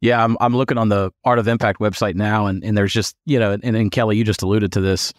[0.00, 3.14] Yeah, I'm I'm looking on the Art of Impact website now, and, and there's just
[3.26, 5.12] you know, and, and Kelly, you just alluded to this,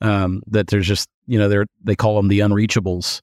[0.00, 3.20] um, that there's just you know, they're they call them the unreachables,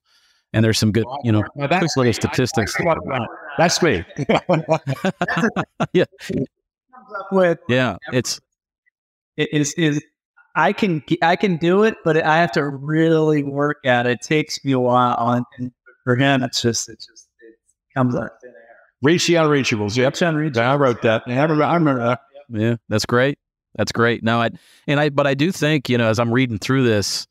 [0.54, 2.10] and there's some good you know, Now, quick that's little me.
[2.10, 2.76] I- statistics.
[2.80, 4.06] I- I- that's me.
[5.94, 6.06] yeah,
[7.34, 8.40] With yeah, it's
[9.36, 10.02] it is is
[10.56, 14.12] I can I can do it, but I have to really work at it.
[14.14, 15.72] It takes me a while, and, and
[16.06, 17.31] for him, it's just it just it
[17.96, 18.56] comes out of thin air.
[19.02, 19.98] Reach the unreachables.
[19.98, 20.14] Yep.
[20.14, 20.62] It's unreachable.
[20.62, 21.24] I wrote that.
[21.28, 22.22] Yeah, I remember, I remember that.
[22.50, 23.40] Yeah, that's great.
[23.76, 24.24] That's great.
[24.24, 24.50] No, I
[24.88, 27.26] and I, but I do think you know, as I'm reading through this,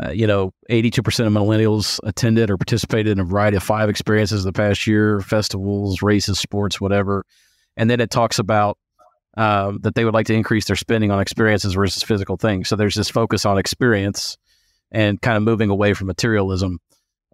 [0.00, 4.44] uh, you know, 82% of millennials attended or participated in a variety of five experiences
[4.44, 7.24] the past year: festivals, races, sports, whatever.
[7.76, 8.78] And then it talks about
[9.36, 12.68] um, that they would like to increase their spending on experiences versus physical things.
[12.68, 14.36] So there's this focus on experience
[14.92, 16.78] and kind of moving away from materialism.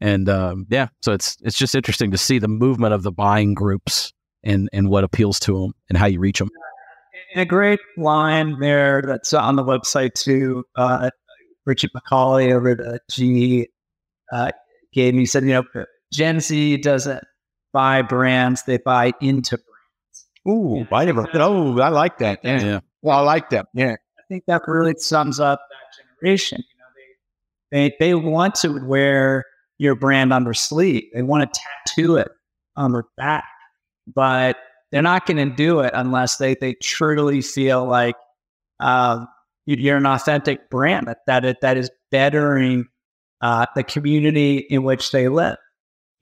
[0.01, 3.55] And um, yeah, so it's it's just interesting to see the movement of the buying
[3.55, 6.49] groups and and what appeals to them and how you reach them.
[7.35, 10.65] And a great line there that's on the website too.
[10.75, 11.11] Uh,
[11.67, 13.69] Richard McCauley over at GE
[14.33, 14.51] uh,
[14.93, 17.23] gave me said, you know, Gen Z doesn't
[17.73, 20.27] buy brands; they buy into brands.
[20.49, 21.29] Ooh, I never.
[21.35, 22.41] Oh, I like that.
[22.43, 22.61] Yeah.
[22.61, 22.81] Yeah.
[23.03, 23.67] Well, I like that.
[23.75, 23.93] Yeah.
[24.19, 26.59] I think that really sums up that generation.
[26.59, 26.87] You know,
[27.71, 29.45] they they they want to wear
[29.81, 31.05] your brand on their sleeve.
[31.15, 32.29] They want to tattoo it
[32.77, 33.47] on their back,
[34.15, 34.57] but
[34.93, 38.17] they're not going to do it unless they they truly feel like
[39.67, 42.87] you- you're an authentic brand that that it, that is bettering
[43.41, 45.57] uh, the community in which they live.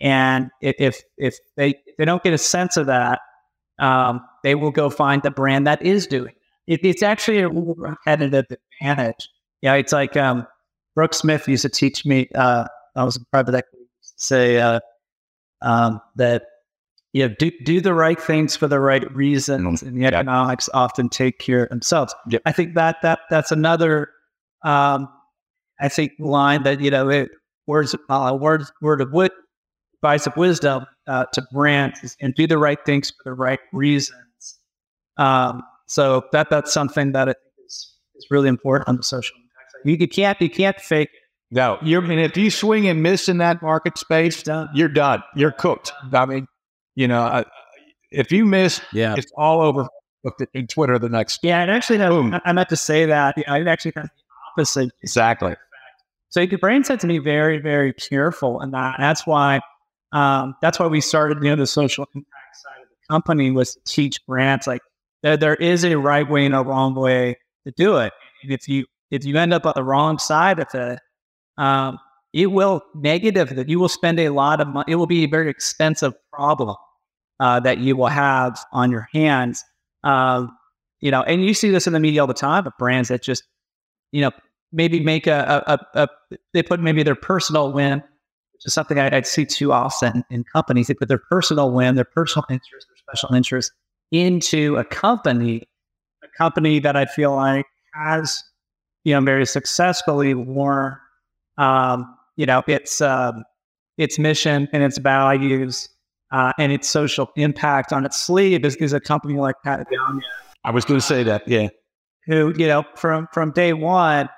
[0.00, 3.20] And if if if they if they don't get a sense of that,
[3.80, 6.34] um, they will go find the brand that is doing
[6.68, 8.46] it, it's actually a competitive
[8.82, 9.28] advantage.
[9.62, 10.46] Yeah, it's like um,
[10.94, 12.28] Brooke Smith used to teach me.
[12.34, 12.66] Uh,
[12.98, 13.84] I was in private equity.
[14.00, 14.80] Say uh,
[15.62, 16.42] um, that
[17.12, 20.08] you know, do do the right things for the right reasons, and the Yeah.
[20.08, 22.14] economics often take care of themselves.
[22.44, 24.10] I think that that that's another.
[24.62, 25.08] Um,
[25.80, 27.30] I think line that you know it,
[27.66, 29.32] words uh, words word of wit,
[29.96, 34.58] advice of wisdom uh, to brands and do the right things for the right reasons.
[35.16, 39.36] Um, so that that's something that I think is is really important on the social
[39.36, 39.80] impact side.
[39.90, 41.10] You, you can't you can't fake.
[41.50, 42.02] No, you're.
[42.02, 44.68] And if you swing and miss in that market space, done.
[44.74, 45.22] you're done.
[45.34, 45.92] You're cooked.
[46.12, 46.46] I mean,
[46.94, 47.44] you know, I,
[48.10, 49.14] if you miss, Yeah.
[49.16, 49.86] it's all over
[50.52, 51.40] in Twitter the next.
[51.42, 53.34] Yeah, it actually no, I, I meant to say that.
[53.38, 54.10] Yeah, it actually has the
[54.52, 54.90] opposite.
[55.02, 55.54] Exactly.
[56.30, 58.96] So your brain said to be very, very careful in that.
[58.98, 59.60] And that's why
[60.12, 63.74] um, that's why we started, you know, the social impact side of the company was
[63.74, 64.82] to teach brands like
[65.22, 68.12] there, there is a right way and a wrong way to do it.
[68.42, 70.98] And if you if you end up on the wrong side of it,
[71.58, 71.98] um,
[72.32, 74.92] it will negative that you will spend a lot of money.
[74.92, 76.76] It will be a very expensive problem
[77.40, 79.64] uh, that you will have on your hands.
[80.04, 80.56] Um,
[81.00, 83.44] you know, and you see this in the media all the time brands that just,
[84.12, 84.30] you know,
[84.72, 87.98] maybe make a, a, a, a they put maybe their personal win,
[88.52, 90.88] which is something I, see too often in companies.
[90.88, 93.72] They put their personal win, their personal interest, their special interest
[94.10, 95.68] into a company,
[96.22, 98.42] a company that I feel like has,
[99.04, 100.96] you know, very successfully worn,
[101.58, 103.44] um, you know, its um,
[103.98, 105.88] its mission and its values
[106.30, 110.22] uh, and its social impact on its sleeve is, is a company like Patagonia
[110.64, 111.46] I was going to say that.
[111.46, 111.68] Yeah.
[112.26, 114.28] who you know from from day one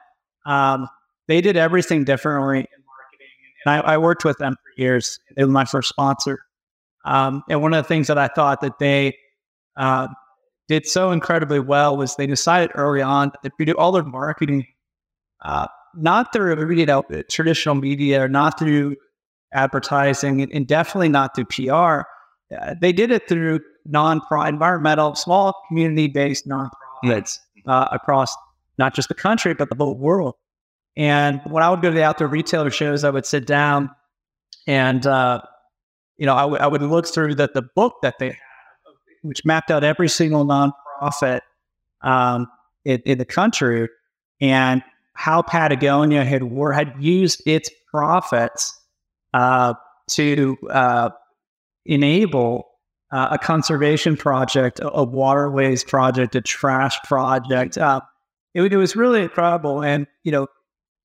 [0.47, 0.89] um,
[1.29, 3.29] they did everything differently in marketing
[3.65, 6.39] and I, I worked with them for years they were my first sponsor
[7.05, 9.17] um, and one of the things that i thought that they
[9.77, 10.09] uh,
[10.69, 14.67] did so incredibly well was they decided early on that they do all their marketing
[15.43, 18.97] uh, not through you know traditional media or not through
[19.53, 22.05] advertising and, definitely not through pr uh,
[22.81, 28.35] they did it through non-profit environmental small community-based nonprofits uh, across
[28.79, 30.35] not just the country but the whole world.
[30.97, 33.91] And when I would go to the outdoor retailer shows, I would sit down
[34.67, 35.43] and uh,
[36.19, 38.37] you know, I, w- I would look through the, the book that they
[39.23, 41.41] which mapped out every single nonprofit
[42.03, 42.47] um,
[42.85, 43.89] in, in the country.
[44.41, 44.83] And
[45.21, 48.75] how Patagonia had, or had used its profits
[49.35, 49.75] uh,
[50.09, 51.11] to uh,
[51.85, 52.67] enable
[53.13, 57.77] uh, a conservation project, a, a, waterways project, a trash project.
[57.77, 58.01] Uh,
[58.55, 59.83] it, it, was really incredible.
[59.83, 60.47] And, you know,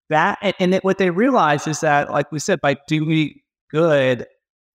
[0.09, 4.25] that, and, and it, what they realized is that, like we said, by doing good,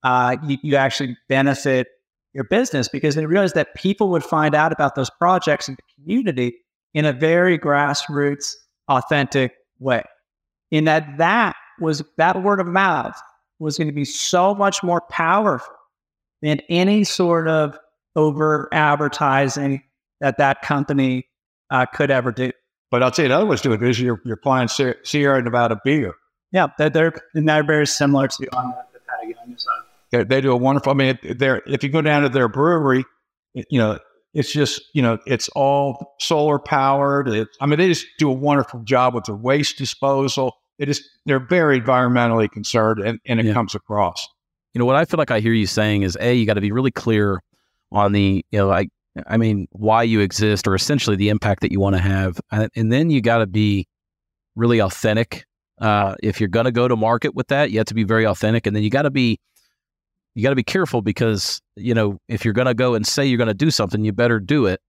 [0.03, 1.87] uh, you, you actually benefit
[2.35, 5.95] your business because they realized that people would find out about those projects in the
[5.95, 6.59] community
[6.93, 8.55] in a very grassroots,
[8.91, 10.03] authentic way.
[10.71, 13.19] In that that was that word of mouth
[13.59, 15.75] was going to be so much more powerful
[16.43, 17.79] than any sort of
[18.17, 19.83] over advertising
[20.21, 21.27] that that company
[21.71, 22.51] uh, could ever do.
[22.91, 23.99] But I'll tell you another one's doing this.
[23.99, 24.71] Your your client
[25.05, 26.15] Sierra Nevada beer.
[26.53, 29.73] Yeah, they're they're, they're very similar to on the, the Patagonia side.
[30.11, 30.91] They, they do a wonderful.
[30.91, 33.05] I mean, they're if you go down to their brewery,
[33.55, 33.99] you know,
[34.35, 37.29] it's just you know, it's all solar powered.
[37.29, 40.55] It, I mean, they just do a wonderful job with their waste disposal.
[40.79, 43.53] It is they're very environmentally concerned, and, and it yeah.
[43.53, 44.27] comes across.
[44.75, 46.61] You know what I feel like I hear you saying is a you got to
[46.61, 47.41] be really clear
[47.93, 48.89] on the you know like
[49.27, 52.71] I mean why you exist or essentially the impact that you want to have, and,
[52.77, 53.87] and then you got to be
[54.55, 55.45] really authentic.
[55.81, 58.27] Uh, if you're going to go to market with that, you have to be very
[58.27, 59.41] authentic, and then you got to be
[60.35, 63.27] you got to be careful because you know if you're going to go and say
[63.27, 64.81] you're going to do something, you better do it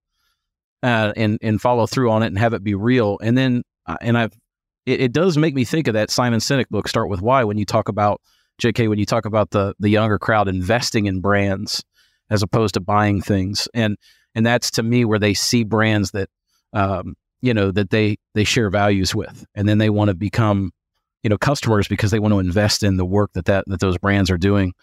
[0.84, 3.18] uh, and and follow through on it and have it be real.
[3.22, 4.34] And then uh, and I've
[4.86, 7.58] it, it, does make me think of that Simon Sinek book, Start with Why, when
[7.58, 8.20] you talk about
[8.58, 8.88] J.K.
[8.88, 11.84] when you talk about the the younger crowd investing in brands
[12.30, 13.98] as opposed to buying things, and
[14.36, 16.30] and that's to me where they see brands that
[16.74, 20.72] um, you know that they they share values with, and then they want to become
[21.24, 23.98] you know customers because they want to invest in the work that that that those
[23.98, 24.74] brands are doing.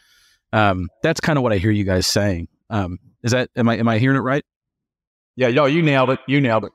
[0.53, 2.49] Um, that's kind of what I hear you guys saying.
[2.71, 4.45] Um, is that am I am I hearing it right?
[5.37, 6.21] Yeah, yo, you nailed it.
[6.27, 6.73] You nailed it.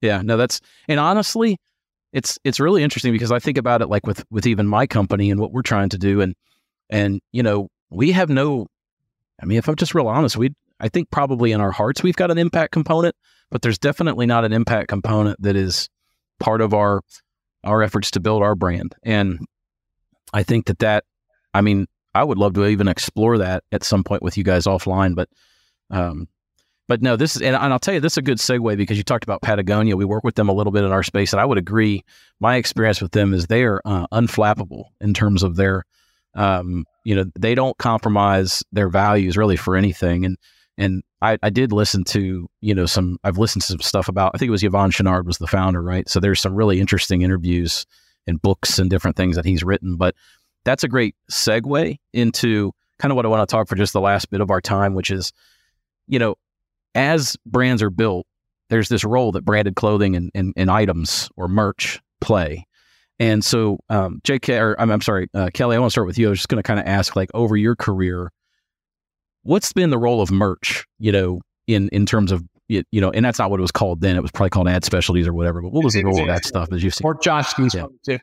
[0.00, 1.58] Yeah, no, that's and honestly,
[2.12, 5.30] it's it's really interesting because I think about it like with with even my company
[5.30, 6.34] and what we're trying to do, and
[6.90, 8.66] and you know we have no.
[9.40, 12.16] I mean, if I'm just real honest, we I think probably in our hearts we've
[12.16, 13.14] got an impact component,
[13.50, 15.88] but there's definitely not an impact component that is
[16.40, 17.00] part of our
[17.64, 18.94] our efforts to build our brand.
[19.02, 19.38] And
[20.32, 21.04] I think that that
[21.54, 24.66] I mean I would love to even explore that at some point with you guys
[24.66, 25.14] offline.
[25.14, 25.28] But,
[25.90, 26.28] um,
[26.88, 28.96] but no, this is, and, and I'll tell you, this is a good segue because
[28.96, 29.96] you talked about Patagonia.
[29.96, 32.04] We work with them a little bit in our space, and I would agree.
[32.40, 35.84] My experience with them is they are uh, unflappable in terms of their,
[36.34, 40.24] um, you know, they don't compromise their values really for anything.
[40.24, 40.36] And
[40.78, 43.18] and I, I did listen to, you know, some.
[43.22, 44.32] I've listened to some stuff about.
[44.34, 46.08] I think it was Yvon Chouinard was the founder, right?
[46.08, 47.86] So there's some really interesting interviews
[48.26, 49.96] and books and different things that he's written.
[49.96, 50.14] But
[50.64, 54.00] that's a great segue into kind of what I want to talk for just the
[54.00, 55.32] last bit of our time, which is,
[56.06, 56.36] you know,
[56.94, 58.26] as brands are built,
[58.70, 62.66] there's this role that branded clothing and, and, and items or merch play.
[63.18, 66.18] And so, um, JK, or I'm, I'm sorry, uh, Kelly, I want to start with
[66.18, 66.28] you.
[66.28, 68.32] I was just going to kind of ask, like, over your career,
[69.42, 73.24] what's been the role of merch, you know, in, in terms of, you know, and
[73.24, 74.16] that's not what it was called then.
[74.16, 75.60] It was probably called ad specialties or whatever.
[75.60, 77.04] But what was the role of that stuff as you've seen?
[77.04, 78.18] Or Johnston's yeah.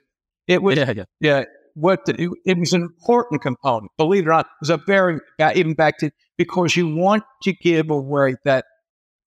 [0.47, 1.03] It was, yeah, yeah.
[1.19, 1.43] yeah
[1.79, 3.91] what the, it, it, was an important component.
[3.97, 5.19] Believe it or not, it was a very
[5.55, 8.65] even back to because you want to give away that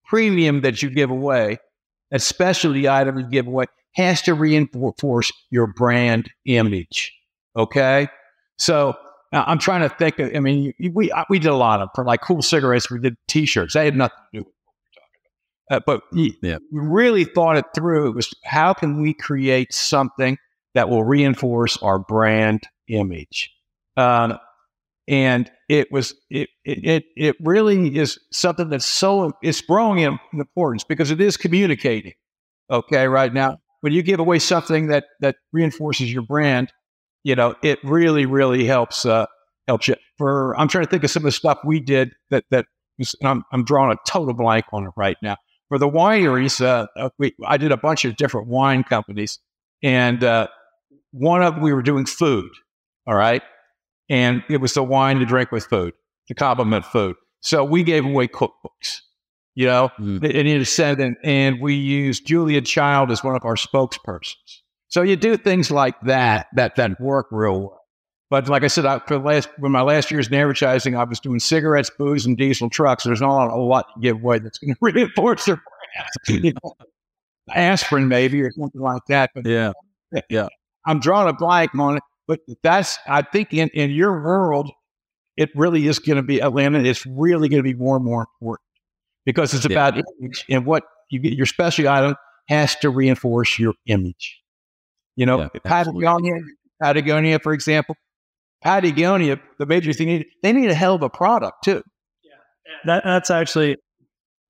[0.04, 1.58] premium that you give away,
[2.10, 7.12] that specialty item you give away has to reinforce your brand image.
[7.56, 8.08] Okay,
[8.58, 8.96] so
[9.32, 10.18] I'm trying to think.
[10.18, 12.90] Of, I mean, we we did a lot of from like Kool cigarettes.
[12.90, 13.74] We did T-shirts.
[13.74, 15.20] They had nothing to do with what we're talking
[15.68, 15.76] about.
[15.76, 16.58] Uh, but yeah.
[16.70, 18.10] we really thought it through.
[18.10, 20.36] It was how can we create something
[20.74, 23.50] that will reinforce our brand image.
[23.96, 24.38] Um,
[25.08, 30.84] and it was it, it it really is something that's so it's growing in importance
[30.84, 32.12] because it is communicating.
[32.70, 36.72] Okay, right now when you give away something that that reinforces your brand,
[37.24, 39.26] you know it really really helps uh,
[39.68, 39.96] helps you.
[40.18, 42.66] For I'm trying to think of some of the stuff we did that that
[42.98, 45.36] was, I'm I'm drawing a total blank on it right now.
[45.68, 49.40] For the wineries, uh, uh we, I did a bunch of different wine companies,
[49.82, 50.46] and uh,
[51.12, 52.50] one of we were doing food,
[53.06, 53.42] all right?
[54.08, 55.94] And it was the wine to drink with food,
[56.28, 57.16] to complement food.
[57.40, 59.00] So we gave away cookbooks,
[59.54, 60.16] you know, mm.
[60.16, 64.60] and it said, and, and we used Julia Child as one of our spokespersons.
[64.88, 67.82] So you do things like that, that, that work real well.
[68.32, 71.04] But like I said, I, for the last, when my last year's in advertising, I
[71.04, 73.04] was doing cigarettes, booze, and diesel trucks.
[73.04, 76.44] There's not a lot to give away that's going to reinforce their brand.
[76.44, 76.74] you know,
[77.54, 79.32] aspirin, maybe, or something like that.
[79.34, 79.72] But yeah,
[80.30, 80.48] yeah.
[80.86, 84.70] I'm drawing a blank on it, but that's I think in, in your world,
[85.36, 86.80] it really is going to be Atlanta.
[86.80, 88.66] It's really going to be more and more important
[89.24, 89.88] because it's Yeah.
[89.88, 91.32] about image and what you get.
[91.34, 92.16] Your specialty item
[92.48, 94.40] has to reinforce your image.
[95.16, 95.48] You know, Yeah.
[95.64, 96.34] Patagonia,
[96.82, 97.96] Patagonia, for example,
[98.62, 99.40] Patagonia.
[99.58, 101.82] The major thing they need a hell of a product too.
[102.84, 103.76] That, that's actually,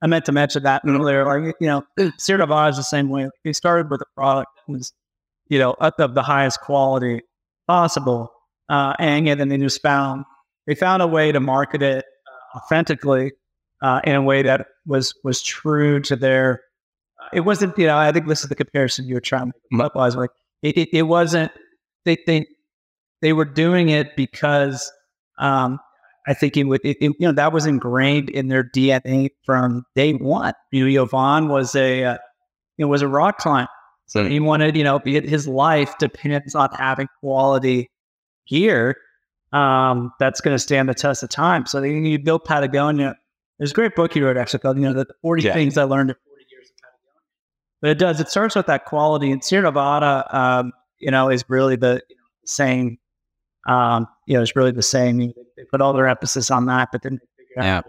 [0.00, 1.24] I meant to mention that earlier.
[1.24, 1.84] Like, you know,
[2.18, 3.28] Sierra Nevada is the same way.
[3.44, 4.92] They started with a product that was,
[5.52, 7.20] you know, up of the highest quality
[7.68, 8.32] possible.
[8.70, 10.24] Uh, and, and then they just found,
[10.66, 12.06] they found a way to market it
[12.54, 13.32] uh, authentically
[13.82, 16.62] uh, in a way that was, was true to their,
[17.22, 19.58] uh, it wasn't, you know, I think this is the comparison you were trying to
[19.72, 19.94] make.
[19.94, 20.30] was like,
[20.62, 21.52] it, it, it wasn't,
[22.06, 22.46] they, they,
[23.20, 24.90] they were doing it because,
[25.38, 25.80] um,
[26.26, 29.84] I think it would, it, it- you know, that was ingrained in their DNA from
[29.96, 30.54] day one.
[30.72, 32.18] You know, Yovan was a, uh,
[32.78, 33.68] know, was a rock climber.
[34.12, 37.90] So he wanted, you know, be- his life depends on having quality
[38.46, 38.98] gear
[39.54, 41.64] um, that's going to stand the test of time.
[41.64, 43.16] So you built Patagonia.
[43.58, 45.54] There's a great book you wrote actually called, you know, the 40 Yeah.
[45.54, 47.20] things I learned in 40 years of Patagonia.
[47.80, 49.30] But it does, it starts with that quality.
[49.30, 52.98] And Sierra Nevada, um, you know, is really the you know, same
[53.66, 55.16] um, you know, it's really the same.
[55.18, 57.80] They, they put all their emphasis on that, but then they figure Yeah.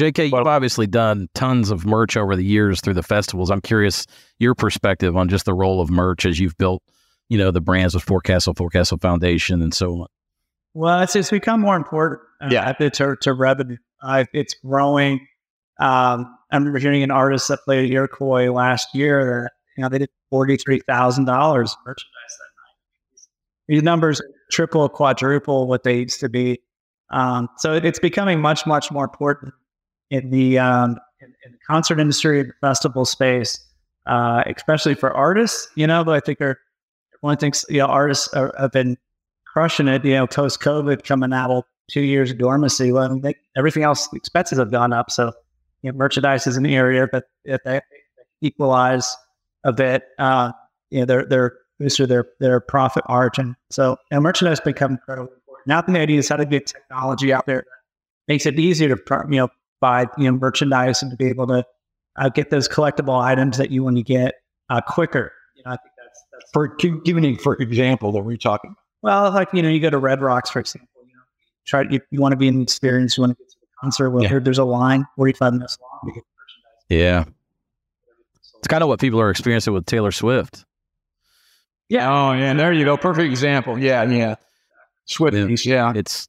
[0.00, 0.12] Out.
[0.12, 3.50] JK, Well- you've obviously done tons of merch over the years through the festivals.
[3.50, 4.06] I'm curious
[4.38, 6.82] your perspective on just the role of merch as you've built,
[7.28, 10.06] you know, the brands with Forecastle, Forecastle Foundation, and so on.
[10.74, 12.20] Well, it's, it's become more important.
[12.42, 12.72] Uh, Yeah.
[12.72, 13.78] to, to, to revenue.
[14.02, 15.26] Uh, it's growing.
[15.80, 19.88] Um, I remember hearing an artist that played at Iroquois last year that you know
[19.88, 23.20] they did forty three thousand dollars merchandise that night.
[23.68, 24.22] These numbers
[24.52, 26.60] triple, quadruple what they used to be.
[27.10, 29.54] Um, so it, it's becoming much, much more important
[30.10, 33.58] in the um, in, in the concert industry, festival space,
[34.06, 35.68] uh, especially for artists.
[35.74, 36.58] You know, I think are
[37.20, 38.96] one things you know artists are, have been
[39.46, 40.04] crushing it.
[40.04, 42.92] You know, post COVID coming out of two years of dormancy.
[43.20, 45.10] They, everything else expenses have gone up.
[45.10, 45.32] So
[45.82, 47.80] you know, merchandise is an area, but if they
[48.40, 49.16] equalize
[49.64, 50.52] a bit, uh,
[50.90, 53.56] you know, their their boosted their their profit margin.
[53.70, 55.66] So know, merchandise become incredibly important.
[55.66, 57.64] Now the idea is how to get technology out there
[58.28, 59.48] makes it easier to you know
[59.80, 61.64] buy you know merchandise and to be able to
[62.18, 64.34] uh, get those collectible items that you want to get
[64.70, 65.32] uh, quicker.
[65.54, 68.74] You know, I think that's that's For give give me for example, that we're talking.
[69.02, 70.88] well, like you know, you go to Red Rocks, for example.
[71.06, 71.22] You know,
[71.66, 73.16] try you, you want to be an experience.
[73.16, 74.10] You want to get to the concert.
[74.10, 74.28] Well, Yeah.
[74.30, 76.00] here, there's a line, 45 minutes long.
[76.04, 76.24] To get
[76.88, 77.26] merchandise.
[77.28, 77.32] Yeah.
[78.58, 80.64] It's kind of what people are experiencing with Taylor Swift.
[81.88, 82.10] Yeah.
[82.12, 82.52] Oh, yeah.
[82.54, 82.96] There you go.
[82.96, 83.78] Perfect example.
[83.78, 84.02] Yeah.
[84.04, 84.36] Yeah.
[85.08, 85.64] Swifties.
[85.64, 85.92] Yeah.
[85.94, 86.26] It's,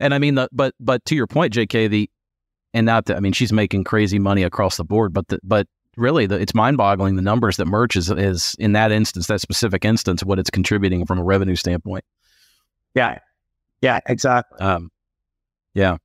[0.00, 2.08] and I mean, the, but, but to your point, JK, the,
[2.76, 5.66] and not that, I mean, she's making crazy money across the board, but, the, but
[5.96, 9.40] really the, it's mind boggling the numbers that merch is, is in that instance, that
[9.40, 12.04] specific instance, what it's contributing from a revenue standpoint.
[12.94, 13.18] Yeah,
[13.80, 14.58] yeah, exactly.
[14.58, 14.90] Um,
[15.72, 15.96] yeah,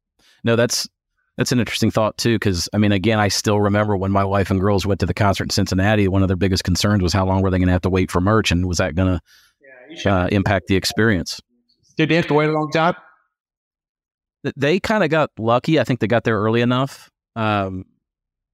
[0.46, 0.88] no, that's
[1.38, 2.36] that's an interesting thought too.
[2.36, 5.14] Because I mean, again, I still remember when my wife and girls went to the
[5.14, 6.08] concert in Cincinnati.
[6.08, 8.12] One of their biggest concerns was how long were they going to have to wait
[8.12, 9.20] for merch, and was that going
[10.00, 11.40] to uh, impact the experience?
[11.98, 12.96] Did they have to wait a long time?
[14.44, 15.80] Th- They kind of got lucky.
[15.80, 17.10] I think they got there early enough.
[17.36, 17.86] Um,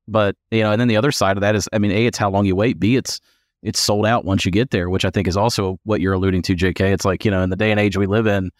[0.07, 2.17] but you know, and then the other side of that is, I mean, a it's
[2.17, 2.79] how long you wait.
[2.79, 3.19] B it's
[3.63, 6.43] it's sold out once you get there, which I think is also what you're alluding
[6.43, 6.91] to, J.K.
[6.93, 8.51] It's like you know, in the day and age we live in,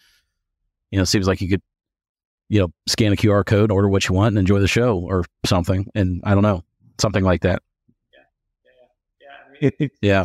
[0.90, 1.62] you know, it seems like you could,
[2.48, 5.24] you know, scan a QR code, order what you want, and enjoy the show or
[5.46, 5.86] something.
[5.94, 6.64] And I don't know,
[7.00, 7.62] something like that.
[8.12, 8.20] yeah
[9.60, 10.24] yeah It, it, Yeah.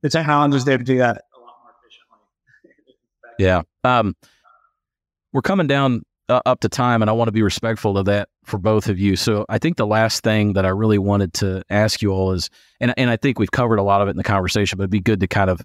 [0.00, 2.94] the technology is there to do that a lot more efficiently.
[3.38, 3.62] Yeah.
[3.84, 4.16] Um,
[5.32, 8.28] we're coming down uh, up to time, and I want to be respectful of that
[8.44, 9.16] for both of you.
[9.16, 12.50] So I think the last thing that I really wanted to ask you all is,
[12.80, 14.90] and and I think we've covered a lot of it in the conversation, but it'd
[14.90, 15.60] be good to kind of,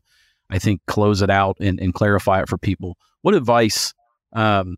[0.49, 2.97] I think, close it out and, and clarify it for people.
[3.22, 3.93] What advice?
[4.34, 4.78] Um,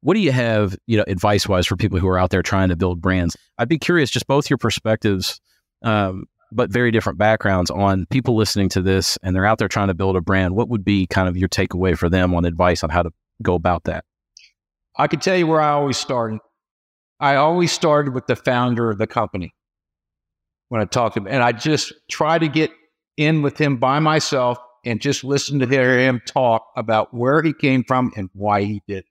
[0.00, 2.68] what do you have, you know, advice wise for people who are out there trying
[2.68, 3.36] to build brands?
[3.58, 5.40] I'd be curious, just both your perspectives,
[5.82, 9.88] um, but very different backgrounds on people listening to this and they're out there trying
[9.88, 10.54] to build a brand.
[10.54, 13.10] What would be kind of your takeaway for them on advice on how to
[13.42, 14.04] go about that?
[14.98, 16.38] I can tell you where I always started.
[17.20, 19.54] I always started with the founder of the company
[20.68, 22.70] when I talked to him, and I just try to get
[23.16, 27.52] in with him by myself and just listen to hear him talk about where he
[27.52, 29.04] came from and why he did.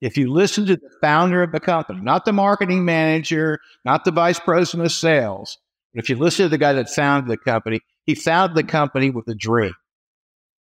[0.00, 4.12] If you listen to the founder of the company, not the marketing manager, not the
[4.12, 5.58] vice president of sales,
[5.92, 9.10] but if you listen to the guy that founded the company, he founded the company
[9.10, 9.74] with a dream.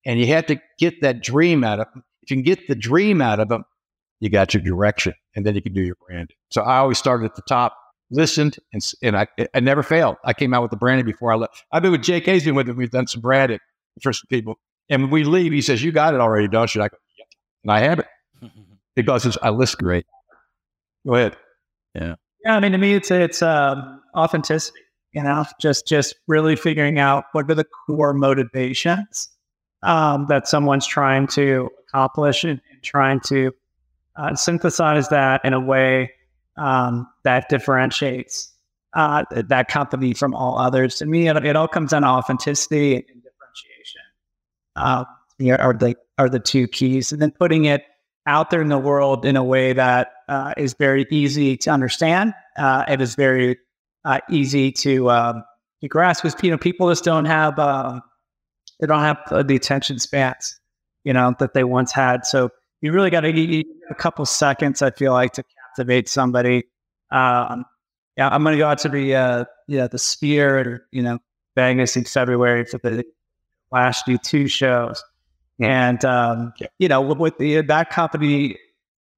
[0.06, 2.04] And you have to get that dream out of him.
[2.24, 3.66] If you can get the dream out of him,
[4.20, 6.32] you got your direction, and then you can do your brand.
[6.50, 7.76] So I always started at the top,
[8.10, 10.18] listened, and and I I never failed.
[10.24, 11.64] I came out with the branding before I left.
[11.72, 12.74] I've been with JK's been with me.
[12.74, 13.60] We've done some branding
[14.02, 14.56] for some people,
[14.90, 17.28] and when we leave, he says, "You got it already, don't you?" I go, "Yep."
[17.64, 18.08] and I have it
[18.96, 19.78] because it's, I listen.
[19.80, 20.06] Great.
[21.06, 21.38] Go ahead.
[21.94, 22.16] Yeah.
[22.44, 22.56] Yeah.
[22.56, 24.80] I mean, to me, it's it's um, authenticity.
[25.14, 29.30] You know, just just really figuring out what are the core motivations
[29.84, 33.52] um, that someone's trying to accomplish and, and trying to
[34.18, 36.12] uh, synthesize that in a way
[36.58, 38.52] um, that differentiates
[38.94, 40.96] uh, that company from all others.
[40.96, 44.02] To me, it, it all comes down to authenticity and, differentiation.
[44.76, 45.06] Uh,
[45.60, 47.84] are the are the two keys, and then putting it
[48.26, 52.34] out there in the world in a way that uh, is very easy to understand.
[52.58, 53.58] Uh, it is very
[54.04, 55.44] uh, easy to um,
[55.82, 58.00] to grasp because you know people just don't have uh,
[58.80, 60.60] they don't have the attention spans
[61.04, 62.26] you know that they once had.
[62.26, 62.50] So
[62.82, 64.82] you really got to eat a couple seconds.
[64.82, 66.64] I feel like to captivate somebody.
[67.12, 67.66] Um,
[68.18, 71.20] yeah, I'm going to go out to the uh, yeah the Sphere or you know
[71.56, 73.06] Vegas in February for the
[73.72, 75.04] last two shows,
[75.60, 76.68] and um, yeah.
[76.80, 78.58] you know with, with the that company,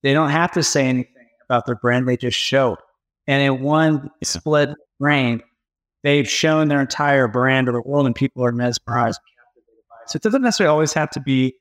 [0.03, 2.79] they don't have to say anything about their brand; they just show it.
[3.27, 5.41] And in one split frame,
[6.03, 9.19] they've shown their entire brand to the world, and people are mesmerized.
[10.07, 11.55] So it doesn't necessarily always have to be.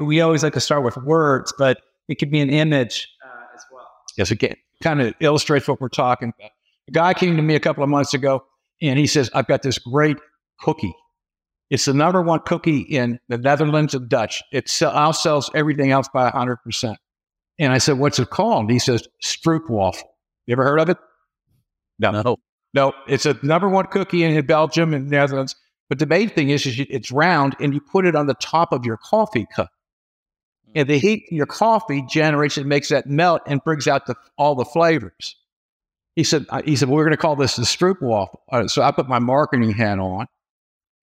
[0.00, 3.64] We always like to start with words, but it could be an image uh, as
[3.72, 3.86] well.
[4.16, 6.50] Yes, again, kind of illustrates what we're talking about.
[6.88, 8.44] A guy came to me a couple of months ago,
[8.80, 10.16] and he says, "I've got this great
[10.60, 10.94] cookie.
[11.68, 14.42] It's the number one cookie in the Netherlands and Dutch.
[14.52, 16.98] It outsells everything else by hundred percent."
[17.58, 20.02] And I said, "What's it called?" He says, "Stroopwafel."
[20.46, 20.98] You ever heard of it?
[21.98, 22.10] No.
[22.10, 22.36] No.
[22.72, 25.56] No, it's a number one cookie in Belgium and Netherlands.
[25.88, 28.34] But the main thing is, is you, it's round and you put it on the
[28.34, 29.70] top of your coffee cup.
[30.70, 30.78] Mm-hmm.
[30.78, 34.14] And the heat in your coffee generates and makes that melt and brings out the,
[34.36, 35.36] all the flavors.
[36.16, 38.36] He said, uh, he said, well, we're going to call this the Stroopwafel.
[38.50, 40.26] Uh, so I put my marketing hat on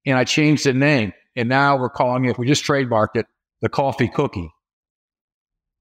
[0.06, 1.14] and I changed the name.
[1.36, 3.26] And now we're calling it, we just trademarked it,
[3.62, 4.50] the coffee cookie.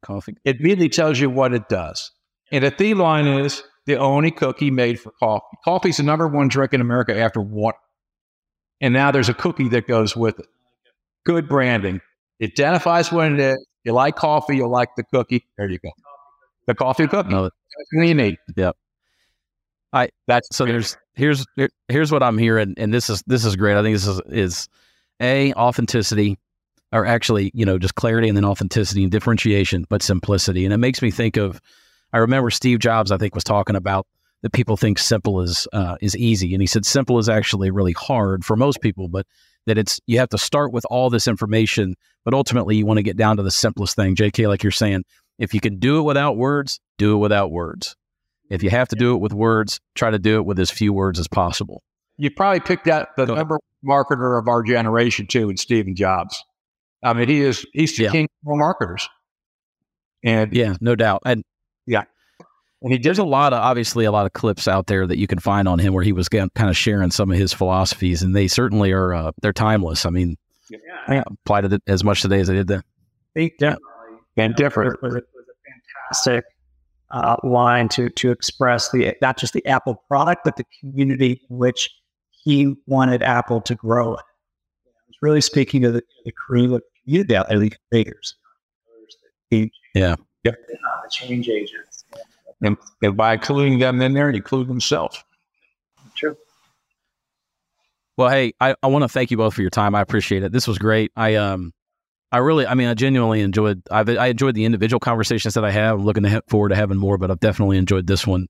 [0.04, 0.36] Coffee.
[0.44, 2.12] It really tells you what it does.
[2.52, 5.56] And the theme line is the only cookie made for coffee.
[5.64, 7.78] Coffee is the number one drink in America after water.
[8.80, 10.46] And now there's a cookie that goes with it.
[11.24, 12.00] Good branding.
[12.38, 13.66] It identifies what it is.
[13.86, 15.46] You like coffee, you like the cookie.
[15.56, 15.90] There you go.
[16.66, 17.28] The coffee cookie.
[17.28, 17.50] No,
[17.92, 18.38] Everything you need.
[18.56, 18.76] Yep.
[19.92, 21.46] I that's so there's here's
[21.86, 23.76] here's what I'm hearing, and this is this is great.
[23.76, 24.68] I think this is is
[25.22, 26.36] a authenticity,
[26.90, 30.64] or actually you know just clarity and then authenticity and differentiation, but simplicity.
[30.64, 31.60] And it makes me think of
[32.12, 34.08] I remember Steve Jobs, I think, was talking about
[34.42, 37.92] that people think simple is uh, is easy, and he said simple is actually really
[37.92, 39.26] hard for most people, but
[39.66, 41.94] that it's you have to start with all this information,
[42.24, 44.14] but ultimately you want to get down to the simplest thing.
[44.14, 45.04] J.K., like you're saying,
[45.38, 47.96] if you can do it without words, do it without words.
[48.48, 50.92] If you have to do it with words, try to do it with as few
[50.92, 51.82] words as possible.
[52.16, 56.42] You probably picked out the number one marketer of our generation too, in Stephen Jobs.
[57.02, 58.10] I mean, he is he's the yeah.
[58.10, 59.08] king of marketers.
[60.24, 61.22] And yeah, no doubt.
[61.26, 61.42] And
[62.82, 62.86] yeah.
[62.86, 65.26] And he there's a lot of obviously a lot of clips out there that you
[65.26, 68.36] can find on him where he was kind of sharing some of his philosophies, and
[68.36, 70.04] they certainly are uh, they're timeless.
[70.04, 70.36] I mean,
[70.70, 72.82] yeah, I applied it as much today as I did then.
[73.60, 73.76] Yeah,
[74.36, 74.94] and different.
[74.94, 76.44] It was, a, it was a fantastic
[77.10, 81.58] uh, line to to express the not just the Apple product, but the community in
[81.58, 81.90] which
[82.30, 84.14] he wanted Apple to grow.
[84.14, 84.20] It
[85.08, 88.36] was really speaking to the, the crew, the community out there, the creators.
[89.50, 89.66] Yeah.
[89.94, 90.16] Yep.
[90.44, 91.95] Uh, the change agents.
[92.62, 95.22] And, and by including them in there, include themselves.
[96.14, 96.36] True.
[98.16, 99.94] Well, hey, I, I want to thank you both for your time.
[99.94, 100.52] I appreciate it.
[100.52, 101.12] This was great.
[101.16, 101.74] I um,
[102.32, 103.82] I really, I mean, I genuinely enjoyed.
[103.90, 105.98] I've, I enjoyed the individual conversations that I have.
[105.98, 108.48] I'm looking to forward to having more, but I've definitely enjoyed this one.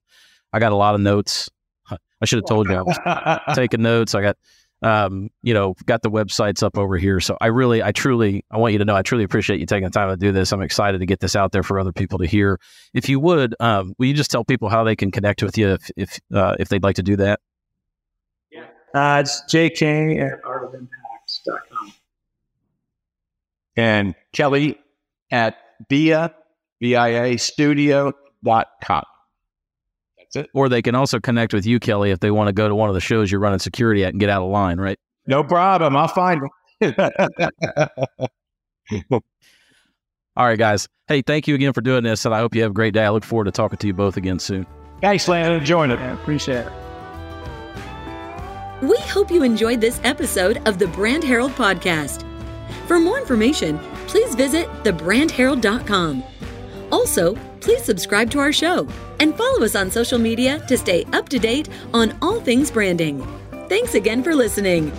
[0.53, 1.49] I got a lot of notes.
[1.89, 2.97] I should have told you I was
[3.55, 4.15] taking notes.
[4.15, 4.37] I got
[4.81, 7.19] um, you know, got the websites up over here.
[7.19, 9.85] So I really, I truly, I want you to know, I truly appreciate you taking
[9.85, 10.51] the time to do this.
[10.51, 12.59] I'm excited to get this out there for other people to hear.
[12.93, 15.69] If you would, um, will you just tell people how they can connect with you
[15.69, 17.39] if if uh, if they'd like to do that?
[18.51, 21.93] Yeah, uh, it's JK at artofimpact.com.
[23.75, 24.79] And Kelly
[25.31, 25.57] at
[25.89, 26.33] via,
[26.81, 29.03] V-I-A studio.com.
[30.33, 30.49] That's it.
[30.53, 32.89] Or they can also connect with you, Kelly, if they want to go to one
[32.89, 34.97] of the shows you're running security at and get out of line, right?
[35.25, 35.95] No problem.
[35.95, 36.49] I'll find them.
[40.37, 40.87] All right, guys.
[41.07, 43.05] Hey, thank you again for doing this, and I hope you have a great day.
[43.05, 44.67] I look forward to talking to you both again soon.
[45.01, 45.59] Thanks, Landon.
[45.59, 45.99] Enjoying it.
[45.99, 46.71] Yeah, appreciate it.
[48.81, 52.23] We hope you enjoyed this episode of the Brand Herald podcast.
[52.85, 56.23] For more information, please visit thebrandherald.com.
[56.91, 58.87] Also, please subscribe to our show
[59.19, 63.25] and follow us on social media to stay up to date on all things branding.
[63.67, 64.91] Thanks again for listening.